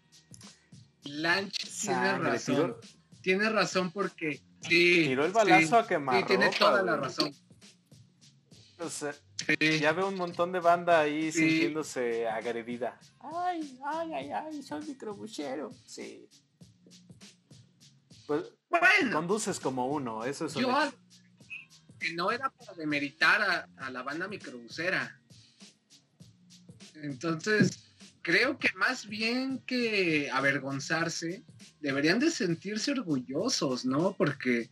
Lanch 1.06 1.58
tiene 1.58 1.72
Sangre, 1.96 2.30
razón. 2.32 2.56
tiró- 2.56 2.80
Tiene 3.22 3.50
razón 3.50 3.92
porque 3.92 4.40
sí. 4.62 5.04
Tiró 5.08 5.26
el 5.26 5.32
sí, 5.32 5.36
balazo 5.36 5.78
a 5.78 5.82
Sí, 5.84 5.90
quemar. 5.90 6.26
tiene 6.26 6.50
toda 6.58 6.82
la 6.84 6.96
razón. 6.96 7.32
O 8.80 8.90
sea, 8.90 9.14
Sí. 9.14 9.80
ya 9.80 9.92
veo 9.94 10.08
un 10.08 10.16
montón 10.16 10.52
de 10.52 10.60
banda 10.60 11.00
ahí 11.02 11.32
Sí. 11.32 11.40
sintiéndose 11.50 12.28
agredida. 12.28 13.00
Ay, 13.20 13.78
ay, 13.86 14.14
ay, 14.14 14.32
ay, 14.32 14.64
soy 14.64 14.86
microbuchero. 14.86 15.72
Sí. 15.86 16.28
Pues 18.28 18.46
Bueno, 18.70 19.12
conduces 19.16 19.60
como 19.60 19.88
uno, 19.88 20.24
eso 20.24 20.46
es 20.46 20.54
yo 20.54 20.70
que 22.00 22.14
no 22.14 22.32
era 22.32 22.50
para 22.50 22.74
demeritar 22.76 23.42
a, 23.42 23.70
a 23.86 23.90
la 23.90 24.04
banda 24.04 24.28
microbusera. 24.28 25.20
Entonces, 26.96 27.94
creo 28.22 28.58
que 28.58 28.70
más 28.76 29.08
bien 29.08 29.60
que 29.66 30.30
avergonzarse, 30.32 31.44
deberían 31.82 32.20
de 32.20 32.32
sentirse 32.32 32.92
orgullosos, 32.92 33.84
¿no? 33.86 34.14
Porque 34.14 34.70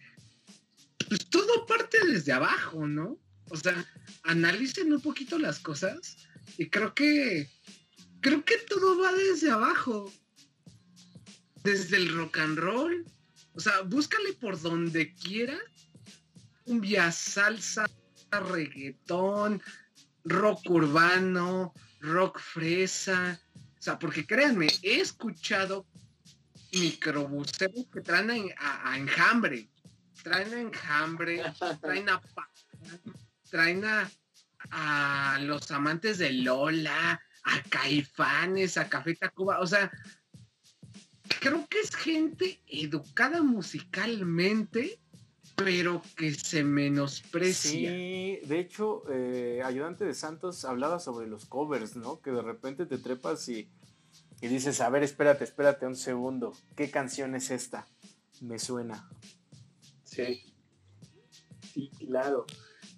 pues 1.10 1.30
todo 1.30 1.66
parte 1.66 1.98
desde 2.06 2.32
abajo, 2.34 2.88
¿no? 2.88 3.18
O 3.50 3.58
sea, 3.58 3.86
analicen 4.24 4.92
un 4.94 5.02
poquito 5.02 5.38
las 5.40 5.60
cosas 5.60 6.18
y 6.58 6.70
creo 6.70 6.94
que 6.94 7.50
creo 8.22 8.44
que 8.44 8.58
todo 8.58 9.00
va 9.00 9.14
desde 9.14 9.52
abajo. 9.52 10.12
Desde 11.64 11.98
el 11.98 12.14
rock 12.16 12.38
and 12.40 12.58
roll. 12.60 13.06
O 13.54 13.60
sea, 13.60 13.82
búscale 13.82 14.34
por 14.34 14.60
donde 14.62 15.14
quiera. 15.16 15.58
Cumbia, 16.64 17.12
salsa, 17.12 17.86
reggaetón, 18.32 19.62
rock 20.26 20.70
urbano, 20.70 21.74
rock 22.02 22.40
fresa. 22.40 23.40
O 23.80 23.82
sea, 23.82 23.98
porque 24.00 24.26
créanme, 24.26 24.68
he 24.82 25.00
escuchado 25.00 25.86
microbuseros 26.74 27.86
que 27.94 28.02
traen 28.02 28.52
a, 28.58 28.90
a- 28.90 28.92
a 28.94 28.98
enjambre. 28.98 29.70
Traen 30.24 30.54
a 30.54 30.60
enjambre, 30.62 31.42
traen 31.82 32.10
a 32.10 32.22
traen 33.50 33.86
a, 33.86 34.10
a 34.72 35.40
los 35.42 35.72
amantes 35.72 36.18
de 36.18 36.32
Lola, 36.32 37.22
a 37.44 37.64
Caifanes, 37.70 38.78
a 38.78 38.90
Café 38.90 39.16
Tacuba, 39.16 39.60
o 39.60 39.68
sea, 39.68 39.92
creo 41.40 41.68
que 41.68 41.80
es 41.80 41.96
gente 41.96 42.62
educada 42.68 43.42
musicalmente, 43.42 45.00
pero 45.56 46.02
que 46.16 46.34
se 46.34 46.64
menosprecia. 46.64 47.90
Sí, 47.90 48.40
de 48.46 48.60
hecho, 48.60 49.04
eh, 49.10 49.62
Ayudante 49.66 50.06
de 50.06 50.14
Santos 50.14 50.66
hablaba 50.66 51.00
sobre 51.00 51.28
los 51.28 51.46
covers, 51.46 51.96
¿no? 51.96 52.22
Que 52.22 52.32
de 52.32 52.42
repente 52.42 52.86
te 52.86 52.98
trepas 52.98 53.50
y, 53.50 53.68
y 54.40 54.48
dices, 54.48 54.82
a 54.82 54.90
ver, 54.90 55.04
espérate, 55.04 55.44
espérate 55.44 55.88
un 55.88 55.96
segundo. 55.96 56.54
¿Qué 56.76 56.92
canción 56.92 57.34
es 57.34 57.50
esta? 57.50 57.88
Me 58.42 58.60
suena. 58.60 59.10
Sí. 60.04 60.54
Sí, 61.74 61.90
claro. 61.98 62.46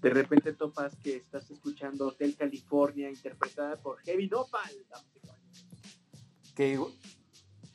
De 0.02 0.10
repente 0.10 0.54
topas 0.54 0.96
que 0.96 1.18
estás 1.18 1.50
escuchando 1.52 2.08
Hotel 2.08 2.36
California 2.36 3.10
interpretada 3.10 3.76
por 3.78 4.00
Heavy 4.00 4.28
Nopal. 4.28 4.72
Que, 6.56 6.78
igu- 6.78 6.94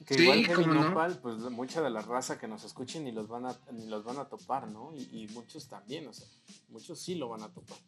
que 0.06 0.14
Sí, 0.14 0.22
igual 0.22 0.44
Heavy 0.46 0.66
no. 0.66 0.74
Nopal, 0.88 1.18
pues 1.20 1.38
mucha 1.38 1.82
de 1.82 1.90
la 1.90 2.00
raza 2.02 2.38
que 2.38 2.48
nos 2.48 2.64
escuchen 2.64 3.04
ni 3.04 3.12
los 3.12 3.28
van 3.28 3.46
a, 3.46 3.58
ni 3.72 3.86
los 3.86 4.04
van 4.04 4.18
a 4.18 4.24
topar, 4.26 4.68
¿no? 4.68 4.92
Y, 4.96 5.02
y 5.24 5.28
muchos 5.28 5.68
también, 5.68 6.06
o 6.06 6.12
sea, 6.12 6.26
muchos 6.68 7.00
sí 7.00 7.14
lo 7.14 7.28
van 7.28 7.42
a 7.42 7.48
topar. 7.52 7.78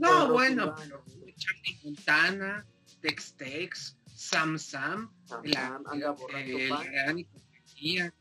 No, 0.00 0.32
bueno, 0.32 0.74
pero 0.76 1.04
Charlie 1.36 1.78
Montana, 1.84 2.66
Tex 3.00 3.34
Tex, 3.34 3.96
Sam 4.14 4.58
Sam, 4.58 5.12
la, 5.44 5.80
anda 5.86 6.10
borracho 6.10 6.58
eh, 6.58 6.68
pan. 6.68 6.86
la. 6.92 8.12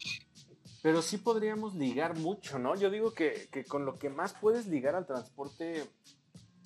Pero 0.83 1.01
sí 1.01 1.17
podríamos 1.17 1.75
ligar 1.75 2.17
mucho, 2.17 2.59
¿no? 2.59 2.75
Yo 2.75 2.89
digo 2.89 3.13
que, 3.13 3.49
que 3.51 3.65
con 3.65 3.85
lo 3.85 3.97
que 3.97 4.09
más 4.09 4.33
puedes 4.33 4.67
ligar 4.67 4.95
al 4.95 5.05
transporte 5.05 5.89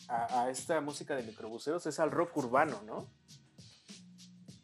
a, 0.07 0.43
a 0.43 0.49
esta 0.49 0.79
música 0.81 1.15
de 1.15 1.23
microbuseros 1.23 1.85
es 1.85 1.99
al 1.99 2.11
rock 2.11 2.35
urbano, 2.37 2.81
¿no? 2.85 3.07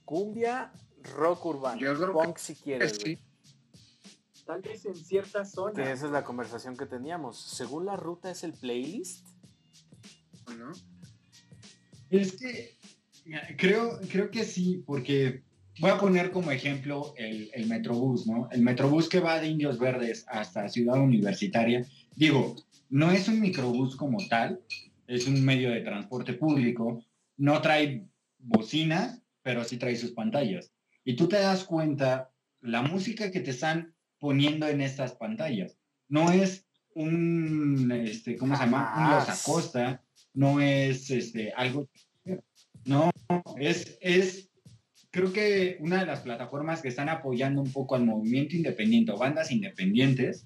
Cumbia, 0.05 0.71
rock 1.15 1.45
urbano. 1.45 1.79
Yo 1.79 1.95
creo 1.95 2.13
Punk 2.13 2.37
si 2.37 2.55
quieres, 2.55 2.97
Sí. 3.03 3.19
Tal 4.45 4.61
vez 4.61 4.85
en 4.85 4.95
ciertas 4.95 5.49
Que 5.49 5.55
zonas. 5.55 5.87
esa 5.89 6.05
es 6.05 6.11
la 6.13 6.23
conversación 6.23 6.77
que 6.77 6.85
teníamos. 6.85 7.37
Según 7.37 7.85
la 7.85 7.97
ruta 7.97 8.31
es 8.31 8.45
el 8.45 8.53
playlist. 8.53 9.27
¿no? 10.57 10.71
Es 12.09 12.37
que 12.37 12.77
creo, 13.57 13.99
creo 14.09 14.31
que 14.31 14.45
sí, 14.45 14.81
porque 14.85 15.43
voy 15.79 15.91
a 15.91 15.97
poner 15.97 16.31
como 16.31 16.51
ejemplo 16.51 17.13
el, 17.17 17.49
el 17.53 17.67
Metrobús, 17.67 18.27
¿no? 18.27 18.49
El 18.51 18.61
Metrobús 18.61 19.09
que 19.09 19.19
va 19.19 19.39
de 19.39 19.47
Indios 19.47 19.79
Verdes 19.79 20.25
hasta 20.27 20.69
Ciudad 20.69 20.99
Universitaria. 20.99 21.85
Digo, 22.15 22.55
no 22.89 23.11
es 23.11 23.27
un 23.27 23.39
microbús 23.41 23.95
como 23.95 24.17
tal, 24.27 24.59
es 25.07 25.27
un 25.27 25.43
medio 25.43 25.71
de 25.71 25.81
transporte 25.81 26.33
público, 26.33 27.03
no 27.37 27.61
trae 27.61 28.05
bocinas, 28.39 29.21
pero 29.41 29.63
sí 29.63 29.77
trae 29.77 29.95
sus 29.95 30.11
pantallas. 30.11 30.71
Y 31.03 31.15
tú 31.15 31.27
te 31.27 31.37
das 31.37 31.63
cuenta, 31.63 32.31
la 32.61 32.81
música 32.81 33.31
que 33.31 33.39
te 33.39 33.51
están 33.51 33.93
poniendo 34.19 34.67
en 34.67 34.81
estas 34.81 35.13
pantallas 35.13 35.77
no 36.09 36.31
es 36.31 36.65
un, 36.95 37.91
este, 37.91 38.35
¿cómo 38.37 38.55
se 38.55 38.63
llama? 38.63 38.93
Un 38.97 39.11
Los. 39.11 39.29
Acosta, 39.29 40.03
no 40.33 40.59
es 40.59 41.11
este, 41.11 41.53
algo, 41.53 41.87
no, 42.85 43.11
es, 43.57 43.97
es, 44.01 44.46
creo 45.17 45.33
que 45.33 45.77
una 45.79 46.01
de 46.01 46.05
las 46.05 46.19
plataformas 46.19 46.83
que 46.83 46.89
están 46.89 47.09
apoyando 47.09 47.59
un 47.59 47.71
poco 47.71 47.95
al 47.95 48.05
movimiento 48.05 48.55
independiente 48.55 49.11
o 49.11 49.17
bandas 49.17 49.51
independientes, 49.51 50.45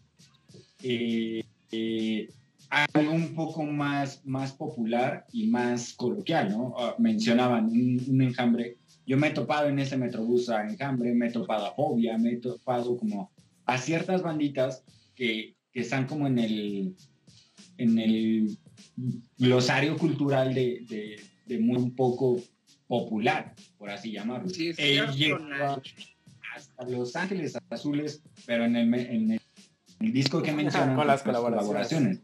eh, 0.82 1.44
eh, 1.74 2.30
algo 2.70 3.12
un 3.12 3.36
poco 3.36 3.64
más, 3.64 4.26
más 4.26 4.54
popular 4.54 5.26
y 5.34 5.48
más 5.48 5.92
coloquial, 5.94 6.52
¿no? 6.52 6.74
Ah, 6.78 6.96
mencionaban 7.00 7.66
un, 7.66 8.22
enjambre. 8.22 8.78
Yo 9.06 9.18
me 9.18 9.28
he 9.28 9.32
topado 9.32 9.68
en 9.68 9.78
ese 9.78 9.98
Metrobús 9.98 10.50
a 10.50 10.66
enjambre, 10.66 11.14
me 11.14 11.28
he 11.28 11.32
topado 11.32 11.66
a 11.66 11.76
fobia, 11.76 12.18
me 12.18 12.32
he 12.32 12.38
topado 12.38 12.96
como 12.96 13.30
a 13.66 13.78
ciertas 13.78 14.24
banditas 14.24 14.86
que, 15.16 15.54
que 15.74 15.82
están 15.82 16.08
como 16.08 16.28
en 16.28 16.40
el, 16.40 16.96
en 17.78 18.00
el 18.00 18.58
glosario 19.38 19.98
cultural 19.98 20.54
de, 20.54 21.20
de, 21.46 21.60
muy 21.60 21.90
poco 21.90 22.40
popular, 22.92 23.56
por 23.78 23.90
así 23.90 24.12
llamarlo. 24.12 24.50
Sí, 24.50 24.68
es 24.68 24.78
Eh, 24.80 24.96
cierto, 24.96 25.14
llegó 25.16 25.40
Nacho. 25.40 25.94
hasta 26.54 26.84
Los 26.90 27.16
Ángeles 27.16 27.58
Azules, 27.70 28.22
pero 28.46 28.66
en 28.66 28.76
el, 28.76 28.94
en 28.94 29.32
el, 29.32 29.42
el 30.02 30.12
disco 30.12 30.42
que 30.44 30.52
mencionan 30.52 30.98
Con 30.98 31.08
las 31.08 31.24
pues, 31.24 31.38
colaboraciones. 31.38 32.20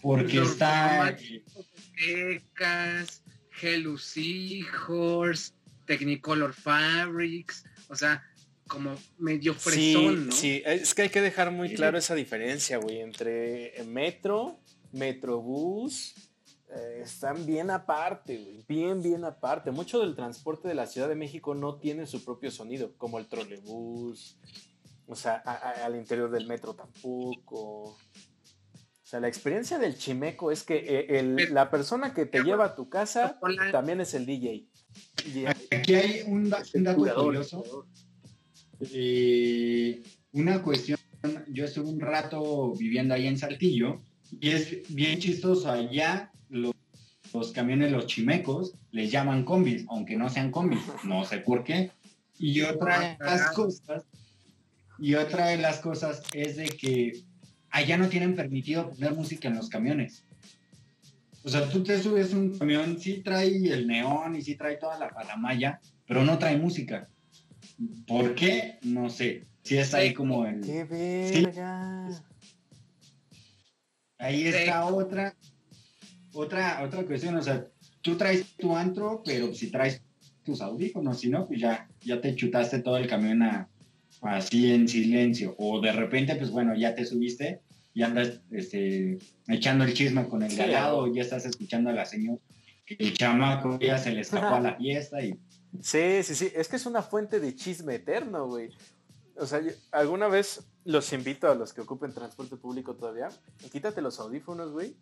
Porque 0.00 0.36
Los 0.36 0.52
está 0.52 0.96
románticos 1.10 1.66
Ecas, 2.08 3.22
Hello 3.60 3.98
Seahorse, 3.98 5.52
Technicolor 5.84 6.54
Fabrics, 6.54 7.64
o 7.88 7.94
sea, 7.94 8.24
como 8.66 8.96
medio 9.18 9.52
Sí, 9.52 9.60
fresón, 9.92 10.26
¿no? 10.28 10.32
sí, 10.32 10.62
es 10.64 10.94
que 10.94 11.02
hay 11.02 11.10
que 11.10 11.20
dejar 11.20 11.50
muy 11.50 11.74
claro 11.74 11.98
esa 11.98 12.14
diferencia, 12.14 12.78
güey, 12.78 13.00
entre 13.02 13.74
metro, 13.86 14.58
metrobús, 14.92 16.14
eh, 16.74 17.00
están 17.02 17.44
bien 17.46 17.70
aparte, 17.70 18.36
güey, 18.38 18.64
bien, 18.68 19.02
bien 19.02 19.24
aparte. 19.24 19.70
Mucho 19.70 20.00
del 20.00 20.14
transporte 20.16 20.68
de 20.68 20.74
la 20.74 20.86
Ciudad 20.86 21.08
de 21.08 21.14
México 21.14 21.54
no 21.54 21.76
tiene 21.78 22.06
su 22.06 22.24
propio 22.24 22.50
sonido, 22.50 22.94
como 22.96 23.18
el 23.18 23.26
trolebús, 23.28 24.38
o 25.06 25.14
sea, 25.14 25.42
a- 25.44 25.52
a- 25.52 25.84
al 25.86 25.96
interior 25.96 26.30
del 26.30 26.46
metro 26.46 26.74
tampoco. 26.74 27.82
O 27.90 27.98
sea, 29.04 29.20
la 29.20 29.28
experiencia 29.28 29.78
del 29.78 29.96
chimeco 29.98 30.50
es 30.50 30.62
que 30.62 30.76
eh, 30.76 31.18
el- 31.18 31.52
la 31.52 31.70
persona 31.70 32.14
que 32.14 32.24
te 32.24 32.42
lleva 32.42 32.64
a 32.64 32.74
tu 32.74 32.88
casa 32.88 33.38
Hola. 33.42 33.70
también 33.70 34.00
es 34.00 34.14
el 34.14 34.24
DJ. 34.24 34.66
Y- 35.26 35.44
Aquí 35.46 35.94
hay 35.94 36.22
un, 36.26 36.44
un 36.74 36.84
dato 36.84 37.14
curioso. 37.24 37.86
Eh, 38.94 40.02
una 40.32 40.62
cuestión, 40.62 40.98
yo 41.48 41.64
estuve 41.64 41.88
un 41.88 42.00
rato 42.00 42.72
viviendo 42.74 43.14
ahí 43.14 43.26
en 43.26 43.38
Saltillo 43.38 44.02
y 44.40 44.48
es 44.50 44.92
bien 44.94 45.18
chistoso. 45.20 45.70
Allá 45.70 46.32
los, 46.52 46.74
los 47.32 47.50
camiones, 47.52 47.90
los 47.90 48.06
chimecos, 48.06 48.74
les 48.92 49.10
llaman 49.10 49.44
combis, 49.44 49.84
aunque 49.88 50.16
no 50.16 50.28
sean 50.28 50.50
combis, 50.50 50.80
no 51.04 51.24
sé 51.24 51.38
por 51.38 51.64
qué. 51.64 51.90
Y 52.38 52.60
otra 52.62 53.00
de 53.00 53.16
las 53.18 53.50
cosas, 53.52 54.04
y 54.98 55.14
otra 55.14 55.48
de 55.48 55.56
las 55.56 55.78
cosas 55.78 56.22
es 56.34 56.56
de 56.56 56.66
que 56.66 57.24
allá 57.70 57.96
no 57.96 58.08
tienen 58.08 58.36
permitido 58.36 58.90
poner 58.90 59.14
música 59.14 59.48
en 59.48 59.56
los 59.56 59.68
camiones. 59.68 60.24
O 61.44 61.48
sea, 61.48 61.68
tú 61.68 61.82
te 61.82 62.00
subes 62.00 62.32
un 62.34 62.56
camión, 62.56 63.00
sí 63.00 63.22
trae 63.22 63.48
el 63.48 63.86
neón 63.86 64.36
y 64.36 64.42
sí 64.42 64.54
trae 64.54 64.76
toda 64.76 64.98
la 64.98 65.10
paramaya, 65.10 65.80
pero 66.06 66.24
no 66.24 66.38
trae 66.38 66.56
música. 66.56 67.08
¿Por 68.06 68.34
qué? 68.34 68.78
No 68.82 69.08
sé. 69.10 69.46
Si 69.62 69.76
es 69.76 69.94
ahí 69.94 70.12
como 70.12 70.46
el... 70.46 70.60
¡Qué 70.60 70.84
verga! 70.84 72.08
Ahí 74.18 74.46
está 74.46 74.86
otra, 74.86 75.34
otra, 76.34 76.82
otra 76.84 77.04
cuestión. 77.04 77.36
O 77.36 77.42
sea, 77.42 77.66
tú 78.00 78.16
traes 78.16 78.44
tu 78.56 78.76
antro, 78.76 79.22
pero 79.24 79.54
si 79.54 79.70
traes 79.70 80.02
tus 80.44 80.60
audífonos, 80.60 81.20
si 81.20 81.28
no, 81.30 81.46
pues 81.46 81.60
ya, 81.60 81.88
ya 82.02 82.20
te 82.20 82.34
chutaste 82.34 82.80
todo 82.80 82.96
el 82.96 83.06
camión 83.08 83.42
a- 83.42 83.68
así 84.22 84.72
en 84.72 84.88
silencio. 84.88 85.54
O 85.58 85.80
de 85.80 85.92
repente, 85.92 86.34
pues 86.36 86.50
bueno, 86.50 86.74
ya 86.76 86.94
te 86.94 87.04
subiste 87.04 87.60
y 87.94 88.02
andas 88.02 88.40
este, 88.50 89.18
echando 89.48 89.84
el 89.84 89.94
chisme 89.94 90.26
con 90.28 90.42
el 90.42 90.50
Sí, 90.50 90.56
de 90.56 90.62
al 90.64 90.72
lado, 90.72 90.98
claro. 91.00 91.14
ya 91.14 91.22
estás 91.22 91.44
escuchando 91.46 91.90
a 91.90 91.92
la 91.92 92.06
señora. 92.06 92.40
que 92.84 92.96
El 92.98 93.12
chamaco 93.16 93.78
ya 93.78 93.96
se 93.98 94.10
le 94.10 94.22
escapó 94.22 94.56
a 94.56 94.60
la 94.60 94.74
fiesta 94.76 95.22
y 95.22 95.38
Sí, 95.80 96.22
sí, 96.24 96.34
sí. 96.34 96.52
Es 96.54 96.68
que 96.68 96.76
es 96.76 96.84
una 96.86 97.00
fuente 97.02 97.38
de 97.40 97.54
chisme 97.54 97.94
eterno, 97.94 98.46
güey. 98.46 98.70
O 99.36 99.46
sea, 99.46 99.60
yo- 99.62 99.70
alguna 99.92 100.28
vez 100.28 100.64
los 100.84 101.12
invito 101.12 101.48
a 101.50 101.54
los 101.54 101.72
que 101.72 101.80
ocupen 101.80 102.12
transporte 102.12 102.56
público 102.56 102.94
todavía. 102.94 103.28
Quítate 103.70 104.02
los 104.02 104.18
audífonos, 104.20 104.72
güey. 104.72 104.94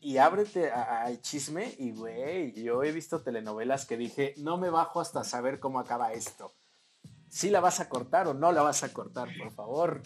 Y 0.00 0.18
ábrete 0.18 0.70
al 0.70 1.20
chisme. 1.20 1.74
Y, 1.78 1.92
güey, 1.92 2.52
yo 2.52 2.82
he 2.82 2.92
visto 2.92 3.20
telenovelas 3.20 3.86
que 3.86 3.96
dije, 3.96 4.34
no 4.38 4.56
me 4.56 4.70
bajo 4.70 5.00
hasta 5.00 5.24
saber 5.24 5.58
cómo 5.58 5.80
acaba 5.80 6.12
esto. 6.12 6.52
Si 7.28 7.50
la 7.50 7.60
vas 7.60 7.80
a 7.80 7.88
cortar 7.88 8.26
o 8.28 8.34
no 8.34 8.52
la 8.52 8.62
vas 8.62 8.82
a 8.82 8.92
cortar, 8.92 9.28
por 9.36 9.52
favor. 9.52 10.02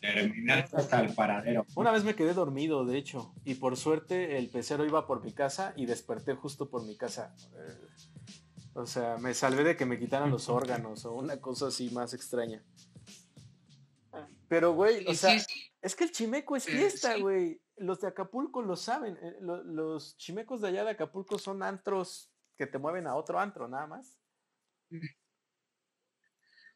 terminar 0.00 0.68
hasta 0.72 1.00
el 1.00 1.14
paradero. 1.14 1.66
Una 1.74 1.92
vez 1.92 2.04
me 2.04 2.14
quedé 2.14 2.34
dormido, 2.34 2.84
de 2.84 2.98
hecho, 2.98 3.34
y 3.44 3.54
por 3.54 3.76
suerte 3.76 4.38
el 4.38 4.48
pecero 4.48 4.84
iba 4.84 5.06
por 5.06 5.22
mi 5.22 5.32
casa 5.32 5.74
y 5.76 5.86
desperté 5.86 6.34
justo 6.34 6.70
por 6.70 6.84
mi 6.84 6.96
casa. 6.96 7.34
Eh, 7.54 7.92
o 8.74 8.86
sea, 8.86 9.18
me 9.18 9.34
salvé 9.34 9.64
de 9.64 9.76
que 9.76 9.84
me 9.84 9.98
quitaran 9.98 10.30
los 10.30 10.48
órganos 10.48 11.04
o 11.04 11.12
una 11.12 11.40
cosa 11.40 11.66
así 11.66 11.90
más 11.90 12.14
extraña. 12.14 12.62
Pero, 14.48 14.74
güey, 14.74 15.06
o 15.06 15.14
sea, 15.14 15.38
sí, 15.38 15.61
es 15.82 15.94
que 15.96 16.04
el 16.04 16.12
chimeco 16.12 16.56
es 16.56 16.66
Eh, 16.68 16.72
fiesta, 16.72 17.14
sí. 17.16 17.20
güey. 17.20 17.60
Los 17.76 18.00
de 18.00 18.08
Acapulco 18.08 18.62
lo 18.62 18.76
saben. 18.76 19.16
eh, 19.20 19.36
lo- 19.40 19.62
los 19.64 20.16
chimecos 20.16 20.60
de 20.60 20.68
allá 20.68 20.84
de 20.84 20.90
Acapulco 20.92 21.38
son 21.38 21.62
antros 21.62 22.32
que 22.56 22.66
te 22.66 22.78
mueven 22.78 23.06
a 23.06 23.14
otro 23.16 23.38
antro, 23.40 23.68
nada 23.68 23.86
más. 23.86 24.18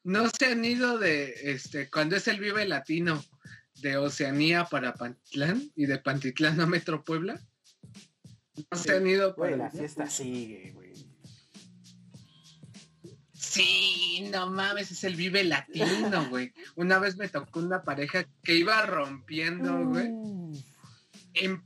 no 0.02 0.28
se 0.30 0.46
han 0.46 0.64
ido 0.64 0.98
de, 0.98 1.50
este, 1.50 1.90
cuando 1.90 2.16
es 2.16 2.28
el 2.28 2.38
Vive 2.40 2.64
Latino 2.66 3.22
de 3.82 3.96
Oceanía 3.96 4.64
para 4.64 4.94
Pantitlán 4.94 5.70
y 5.74 5.86
de 5.86 5.98
Pantitlán 5.98 6.60
a 6.60 6.66
Metro 6.66 7.02
Puebla. 7.04 7.40
No 8.70 8.78
se 8.78 8.96
han 8.96 9.06
ido 9.06 9.34
Güey, 9.34 9.56
la 9.56 9.68
fiesta 9.70 10.08
sigue, 10.08 10.70
güey. 10.72 10.85
Sí, 13.56 14.28
no 14.30 14.50
mames, 14.50 14.90
es 14.90 15.04
el 15.04 15.16
Vive 15.16 15.44
Latino, 15.44 16.28
güey. 16.28 16.52
Una 16.74 16.98
vez 16.98 17.16
me 17.16 17.28
tocó 17.28 17.60
una 17.60 17.82
pareja 17.82 18.26
que 18.42 18.54
iba 18.54 18.84
rompiendo, 18.84 19.84
güey. 19.86 20.08
Mm. 20.10 20.52
En 21.34 21.62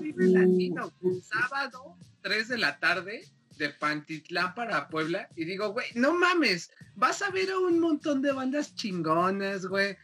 Vive 0.00 0.26
Latino, 0.28 0.92
sábado, 1.22 1.96
3 2.22 2.48
de 2.48 2.58
la 2.58 2.78
tarde, 2.78 3.24
de 3.58 3.70
Pantitlán 3.70 4.54
para 4.54 4.88
Puebla. 4.88 5.28
Y 5.36 5.44
digo, 5.44 5.72
güey, 5.72 5.86
no 5.94 6.14
mames, 6.14 6.70
vas 6.94 7.22
a 7.22 7.30
ver 7.30 7.50
a 7.50 7.58
un 7.58 7.78
montón 7.78 8.22
de 8.22 8.32
bandas 8.32 8.74
chingonas, 8.74 9.66
güey. 9.66 9.96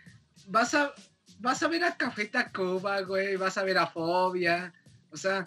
Vas 0.46 0.74
a, 0.74 0.92
vas 1.38 1.62
a 1.62 1.68
ver 1.68 1.84
a 1.84 1.96
Café 1.96 2.26
Tacuba, 2.26 3.00
güey. 3.02 3.36
Vas 3.36 3.56
a 3.58 3.62
ver 3.62 3.78
a 3.78 3.86
Fobia. 3.86 4.74
O 5.10 5.16
sea, 5.16 5.46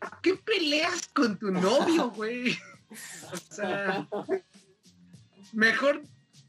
¿a 0.00 0.20
qué 0.20 0.34
peleas 0.34 1.08
con 1.08 1.38
tu 1.38 1.50
novio, 1.50 2.10
güey? 2.10 2.56
O 2.90 3.36
sea, 3.36 4.08
mejor, 5.52 6.02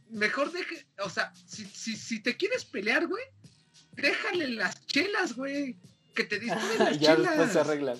mejor 0.09 0.51
deje, 0.51 0.85
o 1.03 1.09
sea, 1.09 1.33
si, 1.45 1.65
si, 1.65 1.95
si 1.95 2.21
te 2.21 2.37
quieres 2.37 2.65
pelear, 2.65 3.07
güey, 3.07 3.23
déjale 3.93 4.47
las 4.49 4.85
chelas, 4.85 5.35
güey. 5.35 5.77
Que 6.15 6.23
te 6.23 6.39
disparen 6.39 6.79
las 6.79 6.99
ya 6.99 7.15
chelas. 7.15 7.29
después 7.37 7.51
se 7.53 7.59
arreglan. 7.59 7.97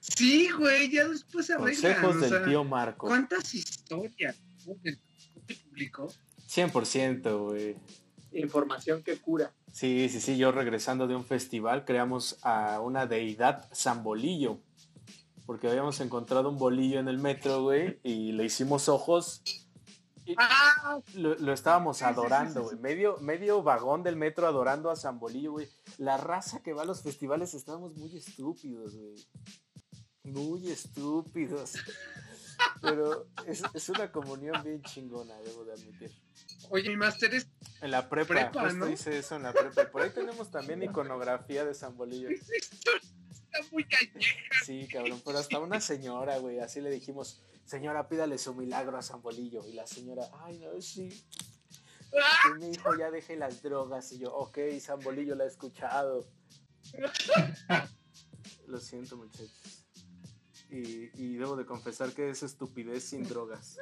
Sí, 0.00 0.50
güey, 0.50 0.90
ya 0.90 1.08
después 1.08 1.46
se 1.46 1.54
arreglan. 1.54 1.74
Consejos 1.74 2.16
o 2.16 2.18
del 2.20 2.30
sea, 2.30 2.44
tío 2.44 2.64
Marco. 2.64 3.06
¿Cuántas 3.06 3.54
historias 3.54 4.36
del 4.82 4.98
transporte 4.98 5.54
público? 5.68 6.12
100%, 6.48 7.38
güey. 7.38 7.76
Información 8.32 9.02
que 9.02 9.16
cura. 9.16 9.52
Sí, 9.72 10.08
sí, 10.10 10.20
sí. 10.20 10.36
Yo 10.36 10.52
regresando 10.52 11.06
de 11.06 11.16
un 11.16 11.24
festival 11.24 11.84
creamos 11.84 12.38
a 12.42 12.80
una 12.80 13.06
deidad 13.06 13.68
Zambolillo. 13.74 14.60
Porque 15.46 15.68
habíamos 15.68 16.00
encontrado 16.00 16.48
un 16.48 16.58
bolillo 16.58 16.98
en 17.00 17.08
el 17.08 17.18
metro, 17.18 17.62
güey, 17.62 18.00
y 18.02 18.32
le 18.32 18.44
hicimos 18.44 18.88
ojos. 18.88 19.42
y 20.24 20.34
¡Ah! 20.38 20.98
lo, 21.14 21.34
lo 21.34 21.52
estábamos 21.52 22.00
adorando, 22.02 22.62
güey. 22.62 22.78
Medio, 22.78 23.18
medio 23.18 23.62
vagón 23.62 24.02
del 24.02 24.16
metro 24.16 24.46
adorando 24.46 24.90
a 24.90 24.96
Zambolillo, 24.96 25.52
güey. 25.52 25.68
La 25.98 26.16
raza 26.16 26.62
que 26.62 26.72
va 26.72 26.82
a 26.82 26.86
los 26.86 27.02
festivales 27.02 27.52
estábamos 27.54 27.94
muy 27.96 28.16
estúpidos, 28.16 28.96
güey. 28.96 29.14
Muy 30.24 30.70
estúpidos. 30.70 31.74
Pero 32.80 33.26
es, 33.46 33.62
es 33.74 33.88
una 33.90 34.10
comunión 34.12 34.62
bien 34.62 34.80
chingona, 34.82 35.36
debo 35.42 35.64
de 35.64 35.72
admitir. 35.72 36.10
Oye, 36.70 36.88
mi 36.88 36.96
máster 36.96 37.34
es 37.34 37.48
En 37.82 37.90
la 37.90 38.08
prepa, 38.08 38.28
Prepa, 38.34 38.62
justo 38.62 38.78
¿no? 38.78 38.88
hice 38.88 39.18
eso 39.18 39.36
en 39.36 39.42
la 39.42 39.52
prepa. 39.52 39.90
Por 39.90 40.02
ahí 40.02 40.10
tenemos 40.10 40.50
también 40.50 40.82
iconografía 40.82 41.64
de 41.64 41.74
San 41.74 41.96
Bolillo. 41.96 42.28
Está 43.54 43.72
muy 43.72 43.86
añeja. 44.00 44.38
Sí, 44.64 44.88
cabrón, 44.88 45.22
pero 45.24 45.38
hasta 45.38 45.58
una 45.58 45.80
señora, 45.80 46.38
güey, 46.38 46.58
así 46.60 46.80
le 46.80 46.90
dijimos, 46.90 47.42
señora, 47.64 48.08
pídale 48.08 48.38
su 48.38 48.54
milagro 48.54 48.96
a 48.96 49.02
San 49.02 49.22
Bolillo. 49.22 49.66
Y 49.66 49.72
la 49.72 49.86
señora, 49.86 50.28
ay, 50.44 50.58
no, 50.58 50.80
sí, 50.80 51.08
que 52.10 52.54
mi 52.58 52.70
hijo 52.72 52.96
ya 52.96 53.10
deje 53.10 53.36
las 53.36 53.62
drogas. 53.62 54.12
Y 54.12 54.18
yo, 54.18 54.34
ok, 54.34 54.58
San 54.80 55.00
Bolillo 55.00 55.34
la 55.34 55.44
he 55.44 55.48
escuchado. 55.48 56.28
Lo 58.66 58.78
siento, 58.78 59.16
muchachos. 59.16 59.86
Y, 60.70 61.10
y 61.22 61.36
debo 61.36 61.56
de 61.56 61.66
confesar 61.66 62.12
que 62.12 62.30
es 62.30 62.42
estupidez 62.42 63.04
sin 63.04 63.24
drogas. 63.24 63.78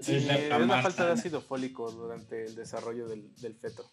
Sí, 0.00 0.16
Es 0.16 0.24
la 0.26 0.34
es 0.38 0.48
la 0.48 0.58
más 0.60 0.82
falta 0.82 1.06
de 1.06 1.12
ácido 1.12 1.40
fólico 1.40 1.90
durante 1.90 2.44
el 2.44 2.54
desarrollo 2.54 3.08
del, 3.08 3.34
del 3.36 3.54
feto. 3.56 3.88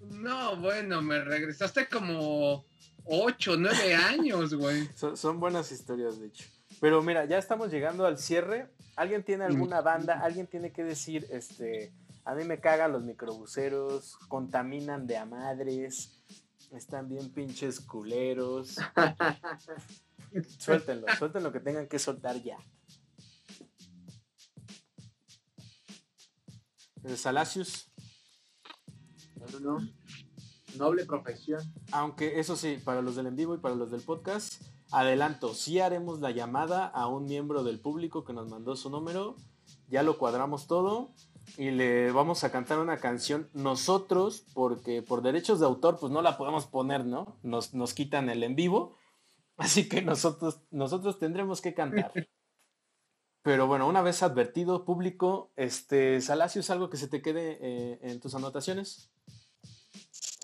No, 0.00 0.56
bueno, 0.56 1.02
me 1.02 1.22
regresaste 1.22 1.88
como 1.88 2.64
8, 3.10 3.56
9 3.58 3.94
años, 3.94 4.54
güey. 4.54 4.88
Son, 4.94 5.16
son 5.16 5.40
buenas 5.40 5.72
historias, 5.72 6.20
de 6.20 6.28
hecho. 6.28 6.46
Pero 6.80 7.02
mira, 7.02 7.24
ya 7.24 7.38
estamos 7.38 7.70
llegando 7.70 8.06
al 8.06 8.18
cierre. 8.18 8.70
¿Alguien 8.96 9.24
tiene 9.24 9.44
alguna 9.44 9.80
banda? 9.80 10.20
¿Alguien 10.20 10.46
tiene 10.46 10.72
que 10.72 10.84
decir, 10.84 11.26
este, 11.30 11.92
a 12.24 12.34
mí 12.34 12.44
me 12.44 12.60
cagan 12.60 12.92
los 12.92 13.02
microbuseros, 13.02 14.16
contaminan 14.28 15.06
de 15.06 15.16
a 15.16 15.24
madres, 15.24 16.22
están 16.70 17.08
bien 17.08 17.30
pinches 17.30 17.80
culeros? 17.80 18.76
suéltenlo, 20.58 21.06
suelten 21.18 21.42
lo 21.42 21.52
que 21.52 21.60
tengan 21.60 21.88
que 21.88 21.98
soltar 21.98 22.42
ya. 22.42 22.58
Salacius, 27.16 27.90
No, 29.36 29.58
no, 29.58 29.78
no. 29.78 29.88
Noble 30.76 31.04
profesión. 31.04 31.62
aunque 31.92 32.40
eso 32.40 32.56
sí, 32.56 32.78
para 32.84 33.02
los 33.02 33.16
del 33.16 33.26
en 33.26 33.36
vivo 33.36 33.54
y 33.54 33.58
para 33.58 33.74
los 33.74 33.90
del 33.90 34.00
podcast, 34.00 34.62
adelanto, 34.90 35.54
sí 35.54 35.80
haremos 35.80 36.20
la 36.20 36.30
llamada 36.30 36.86
a 36.86 37.06
un 37.06 37.26
miembro 37.26 37.62
del 37.62 37.80
público 37.80 38.24
que 38.24 38.32
nos 38.32 38.48
mandó 38.48 38.76
su 38.76 38.90
número, 38.90 39.36
ya 39.88 40.02
lo 40.02 40.18
cuadramos 40.18 40.66
todo 40.66 41.12
y 41.56 41.70
le 41.70 42.12
vamos 42.12 42.44
a 42.44 42.52
cantar 42.52 42.78
una 42.78 42.98
canción 42.98 43.48
nosotros, 43.52 44.44
porque 44.54 45.02
por 45.02 45.22
derechos 45.22 45.60
de 45.60 45.66
autor 45.66 45.98
pues 45.98 46.12
no 46.12 46.22
la 46.22 46.36
podemos 46.36 46.66
poner, 46.66 47.04
¿no? 47.04 47.38
Nos, 47.42 47.74
nos 47.74 47.94
quitan 47.94 48.30
el 48.30 48.42
en 48.42 48.56
vivo, 48.56 48.96
así 49.56 49.88
que 49.88 50.02
nosotros, 50.02 50.62
nosotros 50.70 51.18
tendremos 51.18 51.60
que 51.60 51.74
cantar. 51.74 52.12
Pero 53.42 53.66
bueno, 53.66 53.88
una 53.88 54.02
vez 54.02 54.22
advertido, 54.22 54.84
público, 54.84 55.50
este, 55.56 56.20
Salacios, 56.20 56.68
algo 56.68 56.90
que 56.90 56.98
se 56.98 57.08
te 57.08 57.22
quede 57.22 57.58
eh, 57.60 57.98
en 58.02 58.20
tus 58.20 58.34
anotaciones. 58.34 59.09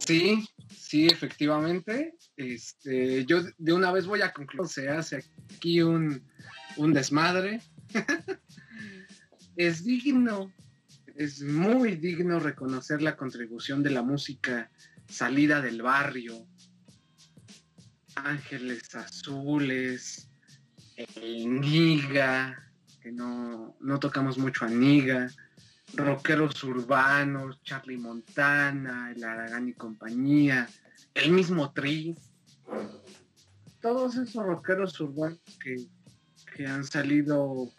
Sí, 0.07 0.49
sí, 0.71 1.07
efectivamente. 1.07 2.15
Este, 2.37 3.25
yo 3.27 3.43
de 3.59 3.73
una 3.73 3.93
vez 3.93 4.07
voy 4.07 4.23
a 4.23 4.33
concluir. 4.33 4.69
Se 4.69 4.89
hace 4.89 5.25
aquí 5.55 5.83
un, 5.83 6.23
un 6.77 6.93
desmadre. 6.93 7.61
es 9.57 9.85
digno, 9.85 10.53
es 11.17 11.43
muy 11.43 11.97
digno 11.97 12.39
reconocer 12.39 13.03
la 13.03 13.17
contribución 13.17 13.83
de 13.83 13.91
la 13.91 14.03
música 14.03 14.71
salida 15.09 15.61
del 15.61 15.83
barrio. 15.83 16.47
Ángeles 18.17 18.95
Azules, 18.95 20.31
el 20.97 21.61
Niga, 21.61 22.73
que 23.03 23.13
no, 23.13 23.77
no 23.81 23.99
tocamos 23.99 24.39
mucho 24.39 24.65
a 24.65 24.69
Niga, 24.69 25.29
rockeros 25.97 26.63
urbanos, 26.65 27.61
Charlie 27.63 27.97
Montana, 27.97 29.13
el 29.15 29.25
Aragán 29.25 29.69
y 29.69 29.73
compañía, 29.73 30.69
el 31.15 31.33
mismo 31.33 31.73
Tri, 31.73 32.17
todos 33.81 34.17
esos 34.17 34.45
rockeros 34.45 35.01
urbanos 35.01 35.41
que, 35.63 35.77
que 36.55 36.67
han 36.67 36.85
salido, 36.85 37.71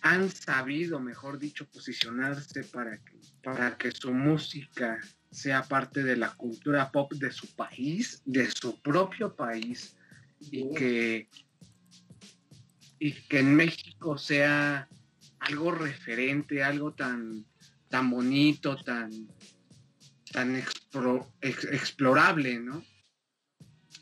han 0.00 0.30
sabido, 0.30 1.00
mejor 1.00 1.38
dicho, 1.38 1.68
posicionarse 1.68 2.64
para 2.64 2.98
que, 2.98 3.18
para 3.42 3.76
que 3.76 3.90
su 3.92 4.12
música 4.12 4.98
sea 5.30 5.62
parte 5.62 6.02
de 6.02 6.16
la 6.16 6.30
cultura 6.34 6.90
pop 6.90 7.12
de 7.14 7.30
su 7.30 7.54
país, 7.54 8.22
de 8.24 8.50
su 8.50 8.80
propio 8.80 9.34
país, 9.34 9.96
y 10.40 10.74
que, 10.74 11.28
y 12.98 13.12
que 13.12 13.38
en 13.38 13.54
México 13.54 14.18
sea 14.18 14.88
algo 15.42 15.72
referente, 15.72 16.62
algo 16.62 16.92
tan, 16.94 17.44
tan 17.88 18.10
bonito, 18.10 18.76
tan, 18.76 19.10
tan 20.30 20.62
explorable, 21.42 22.60
¿no? 22.60 22.84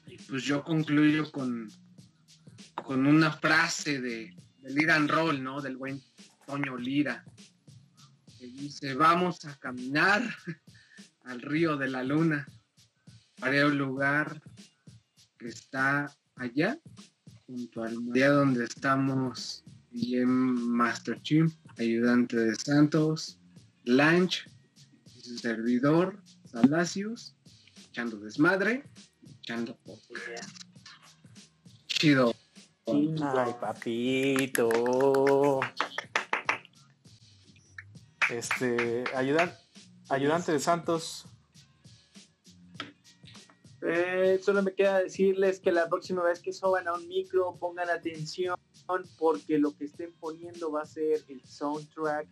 Y 0.06 0.18
pues 0.18 0.44
yo 0.44 0.62
concluyo 0.62 1.30
con, 1.32 1.70
con 2.84 3.06
una 3.06 3.32
frase 3.32 4.00
de, 4.00 4.36
de 4.58 4.70
Lira 4.70 4.96
and 4.96 5.10
Roll, 5.10 5.42
¿no? 5.42 5.60
Del 5.62 5.76
buen 5.76 6.02
Toño 6.46 6.76
Lira, 6.76 7.24
que 8.38 8.46
dice, 8.46 8.94
vamos 8.94 9.44
a 9.46 9.56
caminar 9.58 10.22
al 11.24 11.40
río 11.40 11.76
de 11.76 11.88
la 11.88 12.04
luna, 12.04 12.46
para 13.38 13.66
un 13.66 13.78
lugar 13.78 14.42
que 15.38 15.48
está 15.48 16.14
allá, 16.36 16.78
junto 17.46 17.82
al 17.82 17.96
allá 18.12 18.30
donde 18.30 18.64
estamos 18.64 19.64
y 19.92 20.16
en 20.16 20.28
Master 20.28 21.20
Chim, 21.22 21.50
ayudante 21.78 22.36
de 22.36 22.54
Santos, 22.54 23.38
Lanch 23.84 24.46
su 25.20 25.38
servidor, 25.38 26.22
Salacios, 26.44 27.36
echando 27.88 28.18
desmadre, 28.18 28.84
echando 29.40 29.76
podcast. 29.84 30.64
Chido. 31.86 32.34
Ay, 32.86 33.54
papito. 33.60 35.60
Este, 38.30 39.04
ayudan, 39.14 39.52
ayudante 40.08 40.52
de 40.52 40.60
Santos. 40.60 41.26
Eh, 43.82 44.40
solo 44.42 44.62
me 44.62 44.74
queda 44.74 45.00
decirles 45.00 45.60
que 45.60 45.72
la 45.72 45.88
próxima 45.88 46.22
vez 46.22 46.40
que 46.40 46.52
suban 46.52 46.86
a 46.88 46.94
un 46.94 47.08
micro 47.08 47.56
pongan 47.58 47.88
atención 47.88 48.56
porque 49.18 49.58
lo 49.58 49.76
que 49.76 49.84
estén 49.84 50.12
poniendo 50.12 50.70
va 50.70 50.82
a 50.82 50.86
ser 50.86 51.22
el 51.28 51.42
soundtrack 51.44 52.28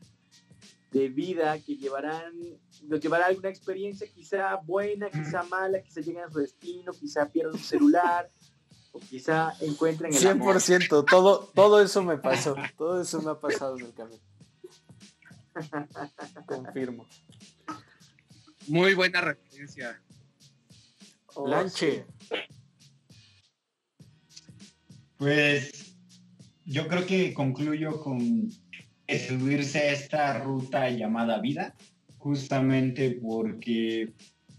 de 0.90 1.08
vida 1.08 1.58
que 1.60 1.76
llevarán, 1.76 2.32
los 2.86 3.00
llevará 3.00 3.26
a 3.26 3.28
alguna 3.28 3.50
experiencia 3.50 4.06
quizá 4.08 4.56
buena, 4.56 5.10
quizá 5.10 5.42
mala, 5.44 5.82
quizá 5.82 6.00
lleguen 6.00 6.24
a 6.24 6.30
su 6.30 6.38
destino, 6.38 6.92
quizá 6.92 7.28
pierdan 7.28 7.58
su 7.58 7.64
celular 7.64 8.30
o 8.92 9.00
quizá 9.00 9.52
encuentren 9.60 10.14
el 10.14 10.26
amor. 10.26 10.56
100%, 10.56 11.04
todo, 11.08 11.50
todo 11.54 11.82
eso 11.82 12.02
me 12.02 12.16
pasó. 12.16 12.56
Todo 12.76 13.02
eso 13.02 13.20
me 13.20 13.30
ha 13.30 13.38
pasado 13.38 13.76
en 13.78 13.86
el 13.86 13.94
camino. 13.94 14.22
Confirmo. 16.46 17.06
Muy 18.66 18.94
buena 18.94 19.20
referencia. 19.20 20.00
Oh, 21.34 21.46
Lanche. 21.46 22.06
Pues 25.18 25.87
yo 26.68 26.86
creo 26.86 27.06
que 27.06 27.32
concluyo 27.32 28.00
con 28.00 28.50
subirse 29.26 29.78
a 29.78 29.92
esta 29.92 30.38
ruta 30.38 30.90
llamada 30.90 31.40
vida, 31.40 31.74
justamente 32.18 33.18
porque 33.22 34.12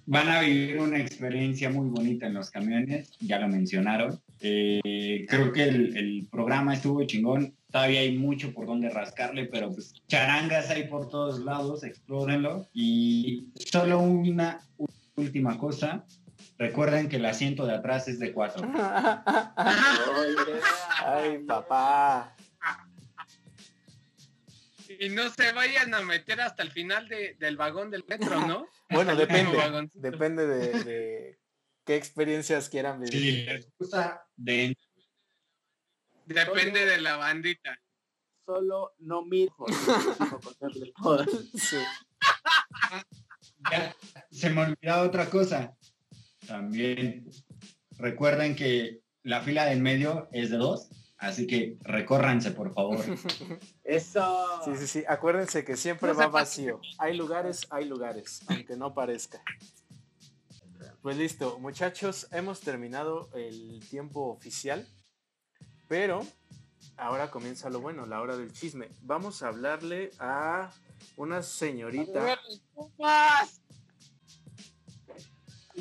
van 0.07 0.27
a 0.27 0.41
vivir 0.41 0.79
una 0.79 0.97
experiencia 0.97 1.69
muy 1.69 1.87
bonita 1.87 2.25
en 2.25 2.33
los 2.33 2.49
camiones, 2.49 3.11
ya 3.19 3.37
lo 3.37 3.47
mencionaron. 3.47 4.19
Eh, 4.39 5.25
creo 5.29 5.51
que 5.53 5.63
el, 5.63 5.95
el 5.95 6.27
programa 6.31 6.73
estuvo 6.73 7.03
chingón, 7.03 7.53
todavía 7.71 7.99
hay 7.99 8.17
mucho 8.17 8.53
por 8.53 8.65
donde 8.65 8.89
rascarle, 8.89 9.45
pero 9.45 9.71
pues 9.71 9.93
charangas 10.07 10.71
hay 10.71 10.87
por 10.87 11.09
todos 11.09 11.39
lados, 11.41 11.83
explórenlo. 11.83 12.67
Y 12.73 13.49
solo 13.53 13.99
una 13.99 14.61
última 15.15 15.59
cosa, 15.59 16.05
recuerden 16.59 17.09
que 17.09 17.15
el 17.15 17.25
asiento 17.25 17.65
de 17.65 17.73
atrás 17.73 18.07
es 18.07 18.19
de 18.19 18.31
cuatro. 18.33 18.69
Ay, 21.03 21.39
papá. 21.47 22.35
Y 24.99 25.09
no 25.09 25.29
se 25.29 25.51
vayan 25.53 25.93
a 25.93 26.01
meter 26.01 26.41
hasta 26.41 26.61
el 26.63 26.71
final 26.71 27.07
de- 27.07 27.35
del 27.39 27.55
vagón 27.57 27.89
del 27.91 28.03
metro, 28.07 28.45
¿no? 28.45 28.67
Bueno, 28.89 29.15
depende. 29.15 29.57
Depende 29.93 30.45
de, 30.47 30.83
de 30.83 31.39
qué 31.85 31.95
experiencias 31.95 32.69
quieran 32.69 33.05
Si 33.07 33.17
vivir. 33.17 33.45
les 33.47 33.69
gusta 33.77 34.25
de 34.35 34.75
Depende 36.25 36.85
de 36.85 36.99
la 37.01 37.15
bandita. 37.17 37.79
Solo 38.45 38.93
no 38.99 39.23
miro. 39.23 39.53
Sí. 41.55 41.77
Ya, 43.71 43.95
se 44.31 44.49
me 44.49 44.61
olvidaba 44.61 45.03
otra 45.03 45.29
cosa. 45.29 45.75
También 46.49 47.29
recuerden 47.99 48.55
que 48.55 49.01
la 49.21 49.41
fila 49.41 49.65
del 49.65 49.81
medio 49.81 50.27
es 50.31 50.49
de 50.49 50.57
dos, 50.57 50.89
así 51.17 51.45
que 51.45 51.77
recórranse, 51.81 52.49
por 52.49 52.73
favor. 52.73 52.99
Eso. 53.83 54.63
Sí, 54.65 54.71
sí, 54.77 54.87
sí. 54.87 55.03
Acuérdense 55.07 55.63
que 55.63 55.77
siempre 55.77 56.09
No 56.11 56.17
va 56.17 56.27
vacío. 56.27 56.81
Hay 56.97 57.15
lugares, 57.15 57.67
hay 57.69 57.85
lugares, 57.85 58.41
aunque 58.47 58.75
no 58.75 58.95
parezca. 58.95 59.43
Pues 61.03 61.17
listo, 61.17 61.59
muchachos, 61.59 62.27
hemos 62.31 62.61
terminado 62.61 63.29
el 63.35 63.79
tiempo 63.87 64.31
oficial, 64.31 64.87
pero 65.87 66.25
ahora 66.97 67.29
comienza 67.29 67.69
lo 67.69 67.79
bueno, 67.79 68.07
la 68.07 68.21
hora 68.21 68.35
del 68.35 68.51
chisme. 68.51 68.89
Vamos 69.03 69.43
a 69.43 69.49
hablarle 69.49 70.09
a 70.17 70.71
una 71.15 71.43
señorita. 71.43 72.39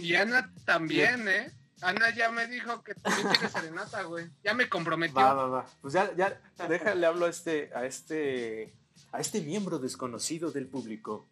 Y 0.01 0.15
Ana 0.15 0.53
también, 0.65 1.29
¿eh? 1.29 1.53
Ana 1.81 2.15
ya 2.15 2.31
me 2.31 2.47
dijo 2.47 2.83
que 2.83 2.95
también 2.95 3.29
quiere 3.29 3.49
serenata, 3.49 4.03
güey. 4.03 4.29
Ya 4.43 4.55
me 4.55 4.69
comprometió. 4.69 5.17
Va, 5.17 5.35
va, 5.35 5.47
va. 5.47 5.67
Pues 5.81 5.95
ya, 5.95 6.13
ya, 6.17 6.41
déjale 6.69 7.07
hablo 7.07 7.27
a 7.27 7.31
este, 7.31 7.71
a 7.75 7.85
este, 7.85 8.75
a 9.13 9.21
este 9.21 9.41
miembro 9.41 9.79
desconocido 9.79 10.51
del 10.51 10.67
público. 10.67 11.29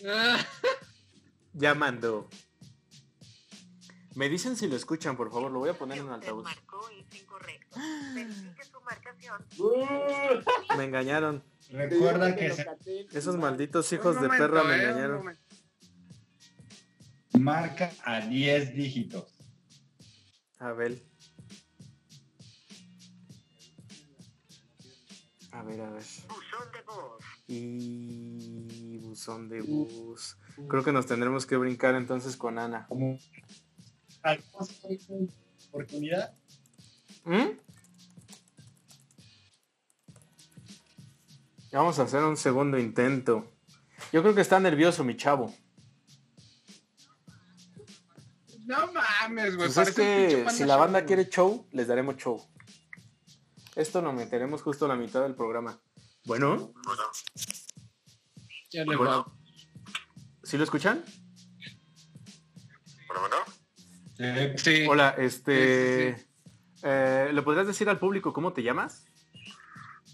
Llamando. 1.52 2.28
Me 4.14 4.28
dicen 4.28 4.56
si 4.56 4.68
lo 4.68 4.76
escuchan, 4.76 5.16
por 5.16 5.30
favor, 5.32 5.50
lo 5.50 5.58
voy 5.58 5.70
a 5.70 5.74
poner 5.74 5.98
en 5.98 6.08
altavoz. 6.08 6.44
marcó 6.44 6.88
es 6.90 7.20
incorrecto. 7.20 7.80
Verifique 8.14 8.64
su 8.64 8.80
marcación. 8.80 9.44
Uh, 9.58 10.76
Me 10.76 10.84
engañaron. 10.84 11.42
Recuerda 11.70 12.36
que 12.36 12.52
se 12.52 12.66
Esos 13.12 13.36
malditos 13.36 13.92
hijos 13.92 14.20
de 14.20 14.28
perra 14.28 14.62
me 14.62 14.76
¿eh? 14.76 14.78
Un 14.78 14.90
engañaron. 14.90 15.38
Marca 17.38 17.90
a 18.04 18.20
10 18.20 18.74
dígitos. 18.74 19.34
A 20.58 20.72
ver. 20.72 21.02
A 25.52 25.62
ver, 25.62 25.80
a 25.80 25.90
ver. 25.90 26.02
Buzón 26.28 26.72
de 26.72 26.82
voz. 26.86 27.24
Y 27.46 28.98
buzón 28.98 29.48
de 29.48 29.60
bus. 29.60 30.36
Creo 30.68 30.82
que 30.82 30.92
nos 30.92 31.06
tendremos 31.06 31.46
que 31.46 31.56
brincar 31.56 31.94
entonces 31.94 32.36
con 32.36 32.58
Ana. 32.58 32.86
Como 32.88 33.18
¿Alguna 34.22 34.66
oportunidad? 35.68 36.34
¿Mm? 37.24 37.58
Vamos 41.72 41.98
a 41.98 42.04
hacer 42.04 42.22
un 42.22 42.36
segundo 42.36 42.78
intento. 42.78 43.52
Yo 44.12 44.22
creo 44.22 44.34
que 44.34 44.40
está 44.40 44.60
nervioso 44.60 45.04
mi 45.04 45.16
chavo. 45.16 45.52
No 48.64 48.92
mames, 48.92 49.56
güey. 49.56 49.68
Pues 49.72 49.88
es 49.88 49.94
que 49.94 50.46
si 50.50 50.64
la 50.64 50.74
Show, 50.74 50.80
banda 50.80 51.00
güey. 51.00 51.06
quiere 51.06 51.28
show, 51.28 51.68
les 51.72 51.86
daremos 51.88 52.16
show. 52.16 52.42
Esto 53.76 54.00
lo 54.02 54.12
meteremos 54.12 54.62
justo 54.62 54.84
a 54.86 54.88
la 54.88 54.96
mitad 54.96 55.22
del 55.22 55.34
programa. 55.34 55.78
Bueno, 56.24 56.72
Ya 58.70 58.84
le 58.84 58.96
Bueno. 58.96 59.26
va. 59.26 59.32
¿Sí 60.42 60.56
lo 60.56 60.64
escuchan? 60.64 61.04
Bueno, 63.08 63.20
bueno. 63.20 63.36
Sí. 64.56 64.58
Sí. 64.76 64.86
Hola, 64.88 65.10
este... 65.18 66.14
Sí, 66.16 66.22
sí, 66.22 66.26
eh, 66.84 67.30
¿Le 67.32 67.42
podrías 67.42 67.66
decir 67.66 67.88
al 67.88 67.98
público 67.98 68.32
cómo 68.32 68.52
te 68.52 68.62
llamas? 68.62 69.04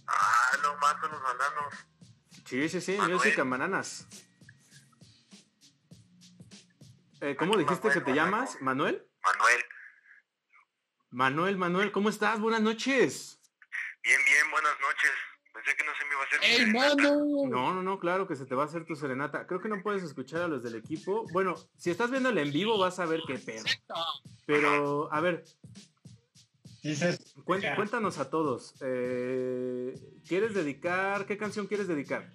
Ah, 0.07 0.57
no 0.63 0.77
más 0.79 0.97
son 1.01 1.11
los 1.13 1.23
bananos. 1.23 1.75
Sí, 2.47 2.69
sí, 2.69 2.81
sí, 2.81 2.97
Manuel. 2.97 3.17
Music 3.17 3.39
and 3.39 3.51
Bananas. 3.51 4.07
Eh, 7.21 7.37
¿Cómo 7.37 7.57
dijiste 7.57 7.89
que 7.89 8.01
te 8.01 8.11
Manuel, 8.11 8.17
llamas? 8.17 8.61
¿Manuel? 8.61 9.07
Manuel. 9.23 9.61
Manuel, 11.11 11.57
Manuel, 11.59 11.93
¿cómo 11.93 12.09
estás? 12.09 12.41
Buenas 12.41 12.63
noches. 12.63 13.41
Bien, 14.03 14.19
bien, 14.25 14.51
buenas 14.51 14.73
noches. 14.81 15.11
Pensé 15.53 15.77
que 15.77 15.85
no 15.85 15.93
se 15.99 16.05
me 16.07 16.13
iba 16.13 16.23
a 16.23 16.27
hacer. 16.27 16.41
mi 16.41 16.47
¡Ey, 16.47 16.57
serenata. 16.57 16.95
mano! 16.97 17.49
No, 17.49 17.75
no, 17.75 17.83
no, 17.83 17.99
claro 17.99 18.27
que 18.27 18.37
se 18.37 18.47
te 18.47 18.55
va 18.55 18.63
a 18.63 18.67
hacer 18.67 18.87
tu 18.87 18.95
serenata. 18.97 19.47
Creo 19.47 19.61
que 19.61 19.69
no 19.69 19.83
puedes 19.83 20.03
escuchar 20.03 20.43
a 20.43 20.49
los 20.49 20.63
del 20.63 20.77
equipo. 20.77 21.27
Bueno, 21.33 21.57
si 21.77 21.91
estás 21.91 22.11
viendo 22.11 22.29
el 22.31 22.39
en 22.39 22.53
vivo 22.53 22.79
vas 22.79 22.99
a 23.01 23.07
ver 23.07 23.21
qué 23.27 23.39
pedo. 23.39 23.65
Pero, 24.47 25.13
a 25.13 25.21
ver, 25.21 25.45
cuéntanos 27.45 28.19
a 28.19 28.31
todos. 28.31 28.77
eh, 28.81 29.95
¿Quieres 30.27 30.55
dedicar? 30.55 31.27
¿Qué 31.27 31.37
canción 31.37 31.67
quieres 31.67 31.89
dedicar? 31.89 32.31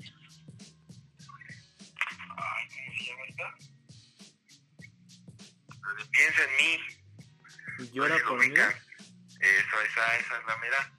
Piensa 6.15 6.43
en 6.43 6.55
mí. 6.57 7.91
Llora 7.91 8.15
Oye, 8.15 8.23
lo 8.23 8.29
por 8.29 8.47
mí. 8.47 8.53
Eso, 8.53 9.81
esa, 9.81 10.17
esa 10.17 10.39
es 10.39 10.45
la 10.47 10.57
mera. 10.57 10.93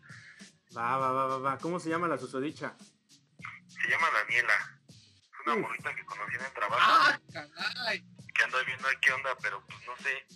Va, 0.76 0.98
va, 0.98 1.10
va, 1.10 1.26
va, 1.26 1.38
va. 1.38 1.58
¿Cómo 1.58 1.80
se 1.80 1.88
llama 1.88 2.06
la 2.06 2.18
susodicha? 2.18 2.74
Se 3.66 3.88
llama 3.88 4.08
Daniela. 4.12 4.78
Es 4.88 5.46
una 5.46 5.56
morrita 5.56 5.94
que 5.94 6.04
conocí 6.04 6.34
en 6.34 6.44
el 6.44 6.52
trabajo. 6.52 6.82
¡Ah, 6.84 7.20
caray! 7.32 8.04
Que 8.34 8.44
ando 8.44 8.58
viendo 8.66 8.88
qué 9.00 9.12
onda, 9.12 9.30
pero 9.40 9.64
pues 9.66 9.78
no 9.86 9.96
sé. 9.96 10.26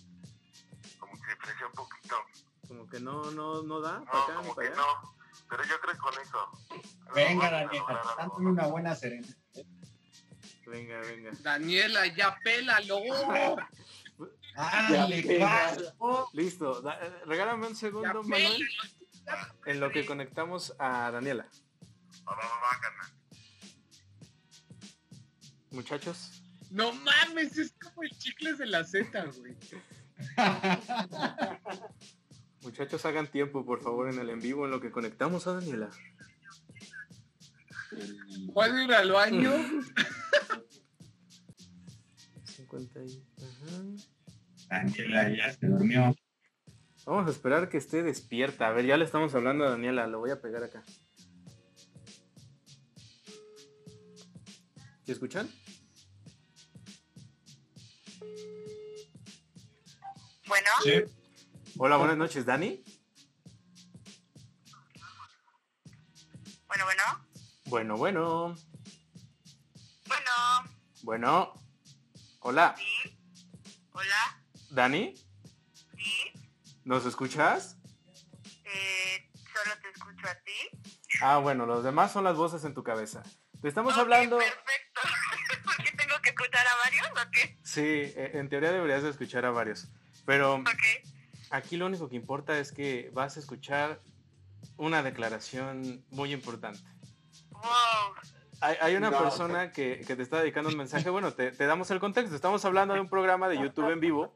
Como 0.97 1.13
que 1.13 1.53
se 1.57 1.65
un 1.65 1.71
poquito. 1.73 2.25
Como 2.67 2.89
que 2.89 2.99
no, 2.99 3.31
no, 3.31 3.61
no 3.61 3.81
da. 3.81 3.99
No, 3.99 4.05
para 4.05 4.23
acá 4.23 4.31
ni 4.31 4.37
como 4.37 4.55
para 4.55 4.67
que 4.67 4.73
allá. 4.73 4.81
no. 4.81 5.15
Pero 5.47 5.63
yo 5.65 5.79
creo 5.81 5.93
que 5.93 5.99
con 5.99 6.13
eso. 6.19 6.51
Venga, 7.13 7.51
Daniela, 7.51 8.01
dándole 8.17 8.45
una 8.47 8.67
buena 8.67 8.95
serenata. 8.95 9.35
Venga, 10.65 10.99
venga. 11.01 11.31
Daniela, 11.41 12.07
ya 12.07 12.35
pélalo. 12.43 12.97
Listo. 16.33 16.81
da- 16.81 16.99
eh, 17.01 17.21
regálame 17.25 17.67
un 17.67 17.75
segundo. 17.75 18.23
Manuel. 18.23 18.67
En 19.65 19.79
lo 19.79 19.91
que 19.91 20.05
conectamos 20.05 20.73
a 20.79 21.11
Daniela. 21.11 21.47
Muchachos. 25.71 26.43
No 26.69 26.91
mames, 26.93 27.57
es 27.57 27.73
como 27.81 28.03
el 28.03 28.09
chicles 28.17 28.57
de 28.57 28.65
la 28.65 28.83
Z, 28.83 29.25
güey. 29.37 29.55
Muchachos, 32.61 33.05
hagan 33.05 33.27
tiempo, 33.27 33.65
por 33.65 33.81
favor, 33.81 34.09
en 34.09 34.19
el 34.19 34.29
en 34.29 34.39
vivo, 34.39 34.65
en 34.65 34.71
lo 34.71 34.81
que 34.81 34.91
conectamos 34.91 35.47
a 35.47 35.53
Daniela. 35.53 35.89
¿Puedo 38.53 38.81
ir 38.81 38.93
al 38.93 39.11
baño? 39.11 39.51
50 42.45 43.03
y... 43.03 43.23
ajá. 43.37 44.10
Daniela 44.71 45.29
ya 45.29 45.51
se 45.51 45.67
durmió. 45.67 46.15
Vamos 47.05 47.27
a 47.27 47.31
esperar 47.31 47.67
que 47.67 47.77
esté 47.77 48.03
despierta. 48.03 48.67
A 48.67 48.71
ver, 48.71 48.85
ya 48.85 48.95
le 48.95 49.03
estamos 49.03 49.35
hablando 49.35 49.65
a 49.65 49.71
Daniela. 49.71 50.07
Lo 50.07 50.19
voy 50.19 50.31
a 50.31 50.39
pegar 50.41 50.63
acá. 50.63 50.81
¿Sí 55.05 55.11
escuchan? 55.11 55.49
Bueno, 60.47 60.69
Sí. 60.83 61.03
Hola, 61.77 61.97
buenas 61.97 62.17
noches, 62.17 62.45
Dani. 62.45 62.81
bueno, 66.67 66.85
bueno. 66.85 67.03
Bueno, 67.65 67.97
bueno. 67.97 68.55
Bueno, 70.07 70.31
Bueno. 71.03 71.53
Hola, 72.41 72.75
sí. 72.77 73.17
Hola, 73.93 74.40
Dani. 74.71 75.13
sí. 75.97 76.31
¿Nos 76.83 77.05
escuchas? 77.05 77.77
Eh, 78.63 79.29
solo 79.33 79.75
te 79.81 79.89
escucho 79.89 80.27
a 80.27 80.35
ti. 80.35 80.79
Ah, 81.21 81.37
bueno, 81.37 81.65
los 81.67 81.83
demás 81.83 82.11
son 82.11 82.23
las 82.23 82.35
voces 82.35 82.63
en 82.63 82.73
tu 82.73 82.83
cabeza. 82.83 83.21
Te 83.61 83.67
estamos 83.67 83.93
Ok, 83.93 83.99
hablando... 83.99 84.37
Perfecto. 84.39 85.01
¿Por 85.63 85.75
qué 85.85 85.91
tengo 85.95 86.15
que 86.23 86.29
escuchar 86.29 86.65
a 86.65 86.75
varios 86.83 87.07
o 87.11 87.31
qué? 87.31 87.59
Sí, 87.63 87.81
eh, 87.83 88.31
en 88.33 88.49
teoría 88.49 88.71
deberías 88.71 89.03
de 89.03 89.09
escuchar 89.11 89.45
a 89.45 89.51
varios. 89.51 89.89
Pero 90.25 90.63
aquí 91.51 91.77
lo 91.77 91.85
único 91.85 92.09
que 92.09 92.15
importa 92.15 92.57
es 92.57 92.71
que 92.71 93.11
vas 93.13 93.37
a 93.37 93.41
escuchar 93.41 94.01
una 94.77 95.03
declaración 95.03 96.03
muy 96.09 96.33
importante. 96.33 96.81
Wow. 97.51 98.15
Hay, 98.61 98.77
hay 98.81 98.95
una 98.95 99.11
No, 99.11 99.19
persona 99.19 99.71
que, 99.71 100.01
que 100.07 100.15
te 100.15 100.23
está 100.23 100.39
dedicando 100.39 100.69
un 100.71 100.77
mensaje. 100.77 101.09
Bueno, 101.11 101.33
te, 101.33 101.51
te 101.51 101.65
damos 101.67 101.91
el 101.91 101.99
contexto. 101.99 102.35
Estamos 102.35 102.65
hablando 102.65 102.95
de 102.95 103.01
un 103.01 103.09
programa 103.09 103.47
de 103.49 103.59
YouTube 103.59 103.91
en 103.91 103.99
vivo 103.99 104.35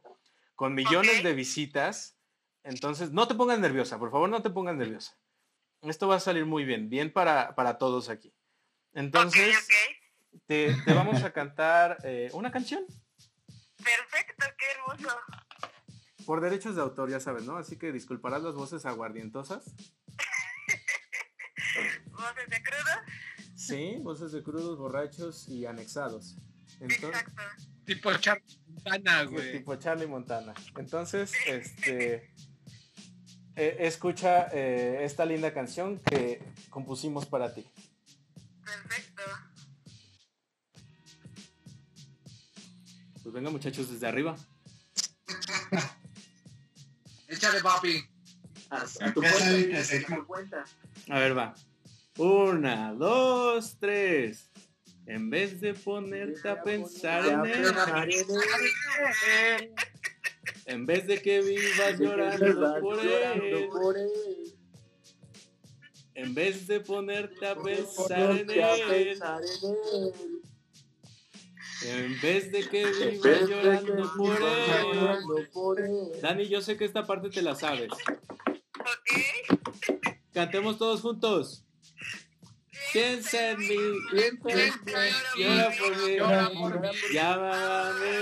con 0.55 0.73
millones 0.73 1.23
de 1.23 1.33
visitas. 1.33 2.17
Entonces, 2.63 3.11
no 3.11 3.27
te 3.27 3.35
pongas 3.35 3.59
nerviosa, 3.59 3.99
por 3.99 4.11
favor, 4.11 4.29
no 4.29 4.41
te 4.41 4.49
pongas 4.49 4.75
nerviosa. 4.75 5.17
Esto 5.81 6.07
va 6.07 6.15
a 6.15 6.19
salir 6.19 6.45
muy 6.45 6.65
bien, 6.65 6.89
bien 6.89 7.13
para, 7.13 7.53
para 7.55 7.77
todos 7.77 8.09
aquí. 8.09 8.33
Entonces. 8.93 9.67
Te, 10.47 10.75
te 10.83 10.93
vamos 10.93 11.23
a 11.23 11.31
cantar 11.31 11.97
eh, 12.03 12.29
una 12.33 12.51
canción 12.51 12.85
Perfecto, 13.77 14.45
qué 14.57 14.65
hermoso. 14.71 15.17
por 16.25 16.41
derechos 16.41 16.75
de 16.75 16.81
autor, 16.81 17.09
ya 17.09 17.19
sabes, 17.19 17.43
¿no? 17.43 17.57
Así 17.57 17.77
que 17.77 17.91
disculparás 17.91 18.41
las 18.41 18.55
voces 18.55 18.85
aguardientosas. 18.85 19.65
¿Voces 22.11 22.49
de 22.49 22.63
crudo? 22.63 22.91
Sí, 23.55 23.97
voces 24.01 24.31
de 24.31 24.43
crudos, 24.43 24.77
borrachos 24.77 25.47
y 25.49 25.65
anexados. 25.65 26.37
Entonces, 26.79 27.09
Exacto. 27.09 27.43
Tipo 27.85 28.11
Güey. 29.29 29.51
tipo 29.53 29.75
Charlie 29.75 30.07
Montana. 30.07 30.53
Entonces, 30.77 31.33
este, 31.47 32.31
eh, 33.55 33.77
escucha 33.79 34.47
eh, 34.53 34.99
esta 35.03 35.25
linda 35.25 35.53
canción 35.53 35.99
que 35.99 36.41
compusimos 36.69 37.25
para 37.25 37.53
ti. 37.53 37.65
Perfecto. 38.63 39.23
Pues 43.23 43.33
venga 43.33 43.49
muchachos 43.49 43.89
desde 43.91 44.07
arriba. 44.07 44.35
Échale, 47.27 47.59
papi. 47.61 48.03
A, 48.69 48.77
a 48.77 48.81
Acá 48.81 49.13
tu 49.13 49.23
está 49.23 49.37
cuenta, 49.39 49.49
el 49.55 49.69
que 49.69 49.77
a 49.77 49.83
se- 49.83 49.99
tu 50.01 50.27
cuenta. 50.27 50.63
A 51.09 51.19
ver, 51.19 51.37
va. 51.37 51.53
Una, 52.17 52.93
dos, 52.93 53.77
tres. 53.79 54.49
En 55.07 55.29
vez 55.29 55.61
de 55.61 55.73
ponerte 55.73 56.49
a 56.49 56.63
pensar 56.63 57.25
en 57.27 57.45
él, 57.45 57.73
en 60.65 60.85
vez 60.85 61.05
de 61.05 61.21
que 61.21 61.41
vivas 61.41 61.99
llorando 61.99 62.79
por 62.81 62.99
él, 62.99 64.53
en 66.15 66.33
vez 66.33 66.65
de 66.65 66.79
ponerte 66.79 67.45
a 67.45 67.55
pensar 67.55 68.31
en 68.31 68.49
él, 68.49 69.21
en 71.83 72.21
vez 72.21 72.51
de 72.51 72.67
que 72.67 72.85
vivas 72.85 73.47
llorando 73.47 74.11
por 74.17 74.37
él. 74.37 74.93
llorando 74.93 75.35
por 75.53 75.81
él. 75.81 76.21
Dani, 76.21 76.47
yo 76.47 76.61
sé 76.61 76.77
que 76.77 76.85
esta 76.85 77.05
parte 77.05 77.29
te 77.29 77.43
la 77.43 77.53
sabes. 77.53 77.91
Ok. 77.91 79.11
Cantemos 80.33 80.77
todos 80.79 81.01
juntos. 81.01 81.64
Piensa 82.95 83.51
en 83.51 83.57
mí, 83.59 83.75
Piensa 84.09 85.07
en 85.07 85.13
llora 85.37 85.69
por 85.77 85.91
mí, 85.97 86.15
Llora 86.15 86.49
por 86.49 86.79
mí. 86.79 86.87
llámame, 87.11 88.13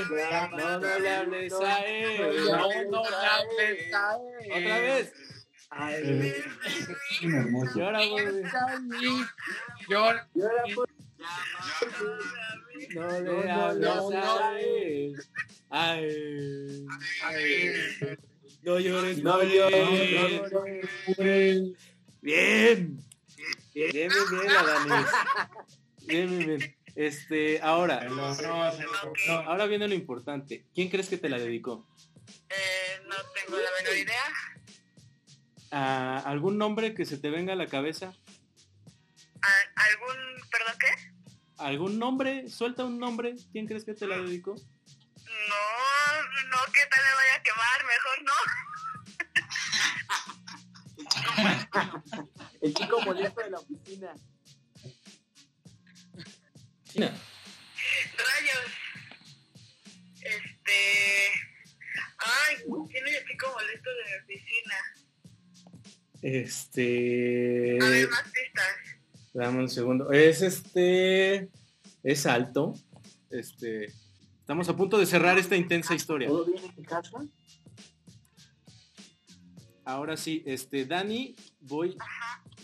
no, 0.57 0.79
no 0.79 0.99
le 0.99 1.09
hables 1.09 1.53
a 1.53 1.85
él. 1.85 2.17
No, 2.89 3.03
le 3.03 3.15
hables 3.15 3.93
a 3.93 4.17
él. 4.17 4.51
Otra 4.51 4.79
vez, 4.79 5.13
Ay, 5.69 6.33
llora 7.75 7.99
por 8.09 8.23
mí, 8.81 8.97
mí. 8.99 9.23
Llora. 9.87 10.27
por 10.73 10.89
no 12.95 13.07
le 13.11 13.45
No, 13.45 13.73
no, 13.75 13.91
hables 14.09 14.15
a 14.39 14.59
él. 14.59 15.15
A 15.69 15.99
él. 15.99 16.87
No 18.63 18.79
llores 18.79 19.21
No 19.21 19.43
llores. 19.43 20.41
Bien. 22.21 22.97
Bien, 23.73 23.91
bien, 23.91 24.09
bien, 24.31 24.53
la 24.53 24.63
Dani. 24.63 25.05
Bien, 26.05 26.29
bien, 26.29 26.47
bien. 26.59 26.77
Este, 26.95 27.59
ahora, 27.61 28.01
se 28.01 28.09
logró. 28.09 28.53
ahora 29.47 29.65
viene 29.65 29.87
lo 29.87 29.95
importante. 29.95 30.65
¿Quién 30.75 30.89
crees 30.89 31.09
que 31.09 31.17
te 31.17 31.27
la 31.29 31.39
dedicó? 31.39 31.87
Eh, 32.49 33.01
no 33.07 33.15
tengo 33.33 33.57
la 33.57 33.69
menor 33.81 33.97
idea. 33.97 34.23
¿A 35.71 36.19
¿Algún 36.19 36.57
nombre 36.59 36.93
que 36.93 37.05
se 37.05 37.17
te 37.17 37.29
venga 37.31 37.53
a 37.53 37.55
la 37.55 37.65
cabeza? 37.67 38.13
¿A- 39.41 39.81
¿Algún, 39.81 40.15
perdón, 40.51 40.75
qué? 40.79 41.33
¿Algún 41.57 41.97
nombre? 41.97 42.47
Suelta 42.49 42.83
un 42.85 42.99
nombre. 42.99 43.33
¿Quién 43.51 43.65
crees 43.65 43.83
que 43.85 43.95
te 43.95 44.05
la 44.05 44.17
dedicó? 44.17 44.53
No, 44.53 45.63
no, 46.47 46.57
que 46.71 46.85
tal 46.89 47.01
me 47.03 47.15
vaya 47.15 47.35
a 47.37 47.43
quemar, 47.43 47.85
mejor 47.85 48.23
no. 48.23 48.33
El 52.61 52.73
chico 52.73 53.01
molesto 53.01 53.41
de 53.41 53.49
la 53.49 53.59
oficina. 53.59 54.13
China. 56.85 57.13
Rayos. 58.17 58.71
Este. 60.21 60.73
Ay, 62.19 62.55
¿quién 62.89 63.07
es 63.07 63.15
el 63.15 63.27
chico 63.27 63.47
molesto 63.53 63.89
de 63.89 64.03
mi 64.05 64.15
oficina? 64.23 64.75
Este. 66.21 67.79
A 67.81 67.89
ver, 67.89 68.09
más 68.09 68.23
pistas. 68.23 68.77
Dame 69.33 69.59
un 69.59 69.69
segundo. 69.69 70.11
Es 70.11 70.41
este. 70.41 71.49
Es 72.03 72.25
alto. 72.25 72.73
Este. 73.29 73.91
Estamos 74.39 74.69
a 74.69 74.75
punto 74.75 74.97
de 74.97 75.05
cerrar 75.05 75.37
esta 75.39 75.55
intensa 75.55 75.95
historia. 75.95 76.27
¿Todo 76.27 76.45
bien 76.45 76.63
en 76.77 76.83
casa? 76.83 77.11
Ahora 79.85 80.15
sí, 80.17 80.43
este, 80.45 80.85
Dani, 80.85 81.35
voy, 81.61 81.97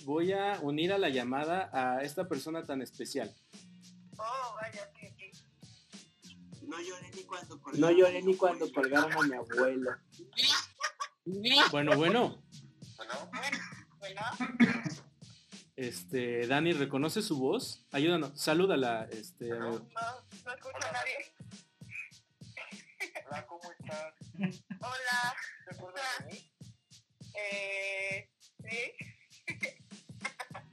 voy 0.05 0.31
a 0.31 0.57
unir 0.61 0.93
a 0.93 0.97
la 0.97 1.09
llamada 1.09 1.69
a 1.73 2.03
esta 2.03 2.27
persona 2.27 2.63
tan 2.65 2.81
especial. 2.81 3.33
Oh, 4.17 4.55
vaya, 4.55 4.89
sí, 4.99 5.07
sí. 5.17 5.31
No 6.67 6.79
lloré 6.81 7.09
ni 7.15 7.23
cuando 7.23 7.61
No 7.73 7.91
lloré 7.91 8.21
ni 8.21 8.35
cuando 8.37 8.71
colgaron 8.71 9.11
a 9.11 9.21
mi 9.23 9.33
abuelo. 9.35 9.91
Bueno, 11.71 11.95
bueno, 11.97 12.41
Bueno, 12.97 13.29
bueno. 13.99 14.21
este, 15.75 16.47
Dani, 16.47 16.73
¿reconoce 16.73 17.21
su 17.21 17.37
voz? 17.37 17.85
Ayúdanos, 17.91 18.31
salúdala, 18.39 19.07
este, 19.11 19.49
No, 19.49 19.55
amigo. 19.67 19.87
no 20.45 20.53
escucho 20.53 20.87
a 20.87 20.91
nadie. 20.91 21.33
Hola, 23.27 23.45
¿cómo 23.45 23.61
estás? 23.71 24.13
Hola. 24.79 25.35
¿Te 25.69 25.75
acuerdas 25.75 26.03
de 26.19 26.25
mí? 26.33 26.48
Eh, 27.33 28.29
¿sí? 28.63 28.93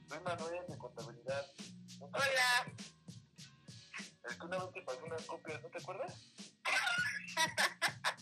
Soy 0.07 0.19
Manuel 0.19 0.67
de 0.67 0.77
contabilidad. 0.77 1.45
¿No 1.99 2.09
te 2.09 2.17
Hola. 2.17 2.73
Es 4.29 4.35
que 4.35 4.45
una 4.45 4.57
vez 4.57 4.73
te 4.73 4.81
pasé 4.81 5.03
unas 5.03 5.25
copias, 5.25 5.61
¿no 5.61 5.69
te 5.69 5.77
acuerdas? 5.77 6.13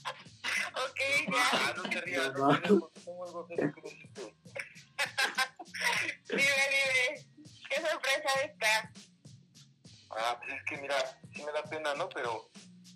Ok, 0.75 0.99
ya. 1.31 1.49
Ah, 1.53 1.73
no 1.77 1.83
te 1.83 2.01
rías, 2.01 2.33
no 2.33 2.49
te 2.49 2.67
rías 2.67 2.79
porque 2.79 2.99
tengo 2.99 3.25
algo 3.25 3.47
que 3.47 3.55
decirte. 3.55 4.35
Dime, 6.27 6.43
dime. 6.73 7.25
¿Qué 7.69 7.75
sorpresa 7.81 8.41
está? 8.43 8.91
Ah, 10.11 10.37
pues 10.37 10.53
es 10.53 10.63
que 10.65 10.77
mira, 10.77 10.95
sí 11.33 11.43
me 11.43 11.51
da 11.53 11.63
pena, 11.63 11.93
¿no? 11.95 12.09
Pero 12.09 12.49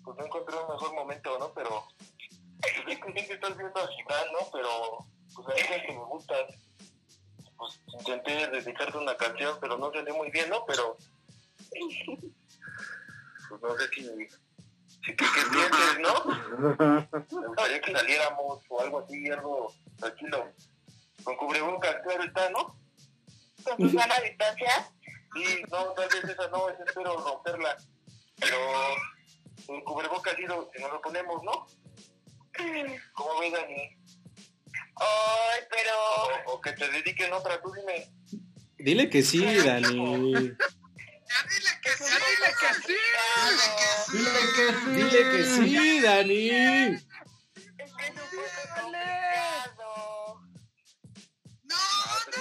pues 0.04 0.16
no 0.18 0.26
encontré 0.26 0.56
un 0.56 0.68
mejor 0.68 0.94
momento, 0.94 1.38
¿no? 1.38 1.52
Pero 1.54 1.88
pues 2.60 2.98
es 2.98 2.98
que 2.98 3.12
siempre 3.12 3.34
estás 3.34 3.56
viendo 3.56 3.80
a 3.80 3.88
Gibran, 3.88 4.32
¿no? 4.32 4.50
Pero 4.52 5.06
pues 5.34 5.48
a 5.48 5.52
veces 5.54 5.82
que 5.86 5.92
me 5.92 6.04
gustas. 6.04 6.54
Pues 7.56 7.80
intenté 7.98 8.46
dedicarte 8.48 8.96
una 8.96 9.16
canción, 9.16 9.58
pero 9.60 9.76
no 9.76 9.92
salió 9.92 10.14
muy 10.14 10.30
bien, 10.30 10.48
¿no? 10.48 10.64
Pero 10.64 10.96
pues 13.48 13.62
no 13.62 13.76
sé 13.76 13.88
si, 13.88 14.02
si 14.02 15.16
¿qué, 15.16 15.16
qué 15.16 15.26
sientes, 15.52 15.98
¿no? 16.00 16.24
Me 17.40 17.46
gustaría 17.48 17.80
que 17.80 17.92
saliéramos 17.92 18.64
o 18.68 18.80
algo 18.80 19.00
así, 19.00 19.30
algo 19.30 19.74
tranquilo. 19.98 20.52
Con 21.22 21.36
cubrebocas, 21.36 21.96
claro 22.02 22.22
está, 22.22 22.48
¿no? 22.50 22.78
¿Con 23.76 23.90
sana 23.90 24.20
distancia? 24.20 24.90
Sí, 25.34 25.62
no, 25.70 25.92
tal 25.92 26.08
vez 26.08 26.24
esa 26.24 26.48
no, 26.48 26.68
esa 26.70 26.84
espero 26.84 27.16
romperla. 27.18 27.76
Pero 28.40 28.56
el 29.68 29.84
cubrebocas 29.84 30.34
si 30.34 30.44
nos 30.44 30.66
lo 30.92 31.00
ponemos, 31.02 31.42
¿no? 31.42 31.66
¿Cómo 33.14 33.40
ves, 33.40 33.52
Dani? 33.52 33.99
Ay, 35.00 35.60
pero... 35.70 35.92
O, 36.46 36.54
o 36.54 36.60
que 36.60 36.72
te 36.72 36.88
dediquen 36.88 37.32
otra, 37.32 37.60
tú 37.60 37.72
dime. 37.72 38.12
Dile 38.78 39.10
que 39.10 39.22
sí, 39.22 39.44
Dani. 39.44 40.32
Dile 40.32 40.56
que 41.82 41.90
sí, 41.90 42.04
dile 42.26 42.50
que 42.60 42.70
sí. 42.82 42.96
Dile 44.12 44.40
que 44.56 44.66
sí. 44.74 44.90
Dile 44.92 45.22
que 45.30 45.44
sí, 45.44 46.00
Dani. 46.00 46.48
Es 47.78 47.90
que 47.94 48.04
es 48.04 48.10
un 48.10 48.16
poco 48.16 48.52
complicado. 48.74 49.90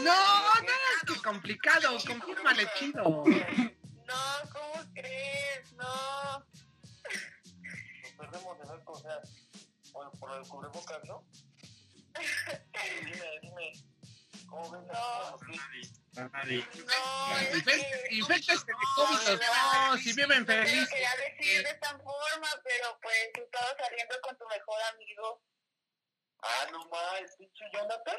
No, 0.02 0.14
no, 0.62 0.70
qué 1.08 1.16
complicado, 1.22 1.98
confírmale 2.08 2.68
chido. 2.78 3.04
No, 3.04 4.22
¿cómo 4.52 4.76
crees? 4.94 5.74
No. 5.74 6.46
Nos 8.02 8.12
perdemos 8.18 8.60
de 8.60 8.66
ver, 8.66 8.82
o 8.86 8.96
sea, 8.96 9.20
por, 9.92 10.12
por 10.20 10.38
el 10.38 10.48
cubrebocas, 10.48 11.04
¿no? 11.06 11.26
Dime, 13.06 13.40
dime. 13.42 13.74
¿Cómo 14.50 14.72
ves? 14.72 14.82
No. 14.88 15.38
No, 16.14 16.26
es 17.38 17.56
Infect- 17.56 18.10
que... 18.10 18.16
Infectes 18.16 18.66
de 18.66 18.74
COVID, 18.96 19.40
no, 19.40 19.98
viven 20.04 20.40
No 20.40 20.46
felices. 20.46 20.90
quería 20.90 21.12
decir 21.16 21.64
de 21.64 21.70
esta 21.70 21.90
forma, 22.00 22.48
pero 22.64 23.00
pues 23.02 23.30
tú 23.34 23.42
estabas 23.44 23.76
saliendo 23.78 24.16
con 24.22 24.38
tu 24.38 24.46
mejor 24.48 24.82
amigo. 24.94 25.42
Ah, 26.42 26.68
no 26.72 26.80
más, 26.90 27.36
pinche 27.38 27.66
Jonathan. 27.72 28.18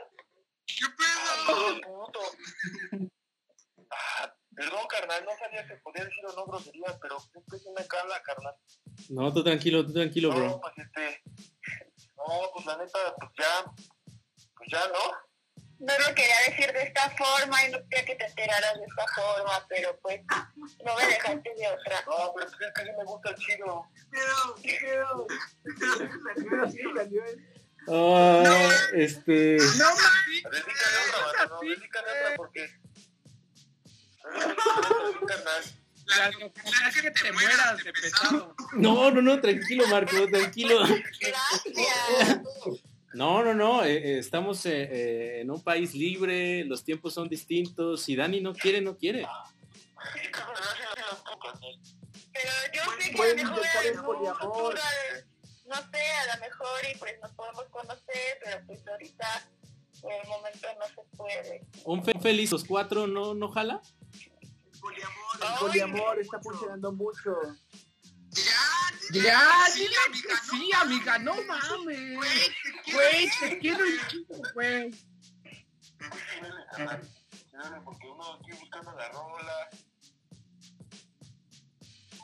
¿Qué 0.67 0.85
Ah, 1.01 1.81
puto. 1.83 2.21
Ah, 3.91 4.35
perdón, 4.55 4.87
carnal, 4.89 5.25
no 5.25 5.37
sabía 5.39 5.67
que 5.67 5.75
podía 5.77 6.05
decir 6.05 6.25
o 6.27 6.33
no 6.33 6.47
groserías, 6.47 6.97
pero 7.03 7.17
es 7.19 7.67
me 7.77 7.87
cala, 7.87 8.23
carnal. 8.23 8.55
No, 9.09 9.33
tú 9.33 9.43
tranquilo, 9.43 9.85
tú 9.85 9.93
tranquilo, 9.93 10.29
No, 10.31 10.37
bro. 10.37 10.61
pues 10.61 10.75
este. 10.79 11.23
No, 12.27 12.51
pues 12.53 12.67
la 12.67 12.77
neta, 12.77 12.99
pues 13.19 13.31
ya. 13.39 13.65
Pues 14.57 14.69
ya, 14.71 14.87
¿no? 14.89 15.31
No 15.81 15.99
lo 15.99 16.15
quería 16.15 16.39
decir 16.47 16.71
de 16.73 16.83
esta 16.83 17.09
forma 17.11 17.65
y 17.65 17.71
no 17.71 17.79
quería 17.89 18.05
que 18.05 18.15
te 18.15 18.27
enteraras 18.27 18.75
de 18.75 18.85
esta 18.85 19.07
forma, 19.15 19.67
pero 19.67 19.99
pues 20.03 20.21
no 20.85 20.95
me 20.95 21.07
dejaste 21.07 21.55
de 21.55 21.69
otra. 21.69 22.05
No, 22.07 22.35
pero 22.35 22.47
es 22.47 22.57
que 22.57 22.85
sí 22.85 22.91
me 22.99 23.05
gusta 23.05 23.31
el 23.31 23.37
chido. 23.37 23.87
Ah, 27.89 28.71
este. 28.93 29.57
No, 29.79 29.87
mami, 29.87 30.43
Dedícale 30.51 30.99
otra, 31.27 31.47
no, 31.47 31.61
dedícale 31.61 32.11
otra 32.11 32.37
porque. 32.37 32.69
No, 34.23 35.21
carnal. 35.27 35.80
La 36.18 36.31
que 37.03 37.11
te 37.11 37.33
mueras 37.33 37.85
de 37.85 37.92
pesado. 37.92 38.55
No, 38.75 39.11
no, 39.11 39.23
no, 39.23 39.40
tranquilo, 39.40 39.87
Marco, 39.88 40.27
tranquilo. 40.29 40.81
Gracias. 41.20 42.40
No, 43.12 43.42
no, 43.42 43.55
no, 43.55 43.85
eh, 43.85 43.96
eh, 43.96 44.18
estamos 44.18 44.64
eh, 44.66 44.70
eh, 44.90 45.40
en 45.40 45.51
un 45.51 45.61
país 45.62 45.94
libre, 45.94 46.64
los 46.64 46.85
tiempos 46.85 47.12
son 47.14 47.29
distintos. 47.29 48.03
Si 48.03 48.14
Dani 48.14 48.40
no 48.40 48.55
quiere, 48.55 48.81
no 48.81 48.96
quiere. 48.96 49.27
Pero 52.33 52.51
yo 52.73 52.83
sé 53.01 53.11
que 53.11 53.23
a 53.23 53.27
lo 53.27 53.35
mejor 53.35 53.87
en 53.87 53.99
un 53.99 54.35
futuro, 54.37 54.79
no 55.66 55.77
sé, 55.77 56.03
a 56.31 56.35
lo 56.37 56.40
mejor 56.40 56.81
y 56.94 56.99
pues 56.99 57.14
nos 57.20 57.33
podemos 57.33 57.64
conocer, 57.70 58.38
pero 58.44 58.66
pues 58.66 58.87
ahorita 58.87 59.49
por 60.01 60.12
el 60.12 60.29
momento 60.29 60.68
no 60.79 60.87
se 60.87 61.16
puede. 61.16 61.62
Un 61.85 62.05
fe- 62.05 62.18
feliz 62.20 62.53
los 62.53 62.64
cuatro, 62.64 63.07
¿no, 63.07 63.35
no 63.35 63.49
jala? 63.51 63.81
El 65.42 65.59
poliamor 65.59 66.18
está 66.20 66.40
funcionando 66.40 66.92
mucho. 66.92 67.35
Ya, 69.12 69.40
dile 69.74 69.96
que 70.12 70.37
sí, 70.50 70.70
amiga, 70.81 71.18
no 71.18 71.35
mames. 71.42 72.16
Güey, 72.92 73.29
te 73.40 73.59
quiero 73.59 73.85
chico, 74.09 74.35
güey. 74.55 74.90
Porque 77.85 78.07
uno 78.09 78.35
aquí 78.35 78.53
buscando 78.59 78.92
la 78.92 79.09
rola. 79.11 79.68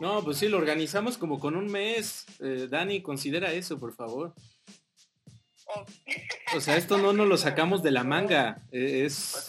No, 0.01 0.23
pues 0.23 0.39
sí, 0.39 0.49
lo 0.49 0.59
organizamos 0.59 1.19
como 1.19 1.39
con 1.41 1.57
un 1.57 1.67
mes. 1.67 2.27
Eh, 2.41 2.69
Dani, 2.71 3.03
considera 3.03 3.53
eso, 3.53 3.79
por 3.81 3.95
favor. 3.95 4.35
O- 6.55 6.61
sea, 6.61 6.77
esto 6.77 6.97
no 6.99 7.13
nos 7.13 7.27
lo 7.27 7.37
sacamos 7.37 7.83
de 7.83 7.91
la 7.91 8.05
manga. 8.05 8.63
eh, 8.71 9.07
Para 9.07 9.07
es. 9.07 9.47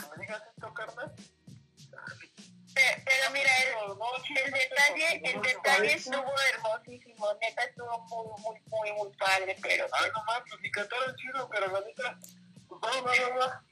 Pero 3.05 3.31
mira, 3.31 3.49
el, 3.63 4.37
el 4.37 4.51
detalle, 4.51 5.21
el 5.23 5.41
detalle 5.41 5.93
estuvo 5.93 6.33
hermosísimo, 6.53 7.33
neta 7.41 7.63
estuvo 7.63 7.99
muy, 8.09 8.41
muy, 8.41 8.61
muy, 8.67 8.91
muy 8.93 9.17
padre, 9.17 9.57
pero 9.61 9.85
Ah, 9.91 10.05
no 10.13 10.23
más, 10.25 10.41
pues 10.49 10.61
si 10.61 10.71
cantaron 10.71 11.15
chido, 11.15 11.49
pero 11.49 11.71
la 11.71 11.81
neta. 11.81 12.19
Pues 12.67 12.81
va, 12.81 13.01
va, 13.01 13.11
va, 13.11 13.45
va. 13.45 13.63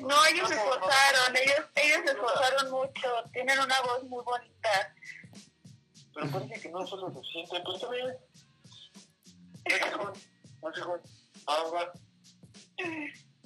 no, 0.00 0.26
ellos 0.26 0.48
se 0.48 0.54
esforzaron, 0.54 1.36
ellos, 1.36 1.66
ellos 1.74 1.98
se 2.04 2.10
esforzaron 2.12 2.70
mucho, 2.70 3.08
tienen 3.32 3.58
una 3.58 3.80
voz 3.82 4.04
muy 4.04 4.24
bonita. 4.24 4.94
Pero 6.14 6.30
parece 6.30 6.60
que 6.60 6.68
no 6.70 6.86
fue 6.86 6.98
lo 6.98 7.10
suficiente, 7.12 7.60
pues 7.64 7.82
no, 10.62 10.72
chijón. 10.72 11.00
Ah, 11.46 11.62
va. 11.72 11.92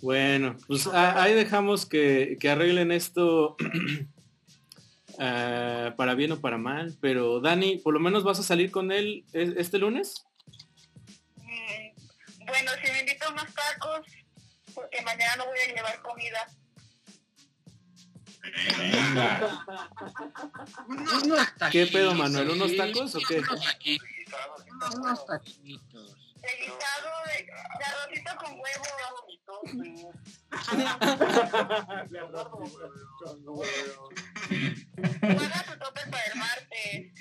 Bueno, 0.03 0.57
pues 0.67 0.87
ahí 0.87 1.35
dejamos 1.35 1.87
que, 1.87 2.39
que 2.41 2.49
arreglen 2.49 2.91
esto 2.93 3.57
ah, 5.21 5.95
para 5.97 6.15
bien 6.15 6.33
o 6.33 6.41
para 6.41 6.59
mal. 6.59 6.97
Pero 7.01 7.41
Dani, 7.41 7.77
¿por 7.79 7.95
lo 7.95 8.01
menos 8.01 8.25
vas 8.25 8.41
a 8.41 8.43
salir 8.43 8.71
con 8.73 8.91
él 8.91 9.25
e- 9.33 9.55
este 9.57 9.79
lunes? 9.79 10.27
Mm, 11.37 12.45
Bueno, 12.47 12.71
si 12.85 12.91
me 12.93 13.01
invito 13.01 13.27
a 13.27 13.31
unos 13.31 13.47
tacos, 13.55 14.01
porque 14.75 15.01
mañana 15.03 15.37
no 15.37 15.47
voy 15.47 15.59
a 15.59 15.75
llevar 15.75 16.03
comida. 16.03 16.47
Venga. 18.79 19.65
Unos 20.89 21.39
taquitos, 21.59 21.71
¿Qué 21.71 21.87
pedo, 21.87 22.15
Manuel? 22.15 22.51
¿Unos 22.51 22.71
sí, 22.71 22.77
tacos 22.77 23.15
o 23.15 23.21
qué? 23.29 23.43
Unos 24.97 25.27
taquitos. 25.27 26.30
Guisado, 26.59 27.11
de, 27.27 27.45
de 27.45 27.85
arrocito 27.85 28.33
con 28.39 28.53
huevo. 28.53 28.85
Guarda 35.21 35.65
tu 35.65 35.79
tope 35.79 36.01
para 36.11 36.25
el 36.27 36.35
martes. 36.39 37.13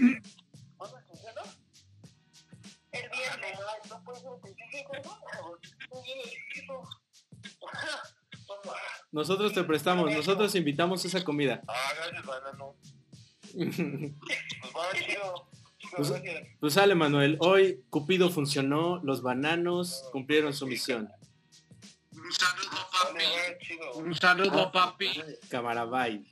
El 2.92 3.10
viernes. 3.10 3.60
Nosotros 9.12 9.54
te 9.54 9.64
prestamos, 9.64 10.12
nosotros 10.14 10.54
invitamos 10.56 11.04
esa 11.06 11.24
comida. 11.24 11.62
Ah, 11.68 11.94
gracias, 11.96 12.26
banano. 12.26 12.76
Pues 14.62 14.74
va, 14.76 14.94
chido. 14.94 15.50
Pues-. 15.96 16.14
Pues 16.60 16.74
sale, 16.74 16.96
Manuel. 16.96 17.38
Hoy 17.40 17.84
Cupido 17.90 18.30
funcionó, 18.30 19.00
los 19.04 19.22
bananos 19.22 20.06
cumplieron 20.12 20.54
su 20.54 20.68
misión. 20.68 21.10
Un 22.14 22.32
saludo, 22.34 22.90
papi. 22.92 24.00
Un 24.00 24.16
saludo, 24.16 24.72
papi. 24.72 25.22
Cámara, 25.50 25.86
bye. 25.86 26.24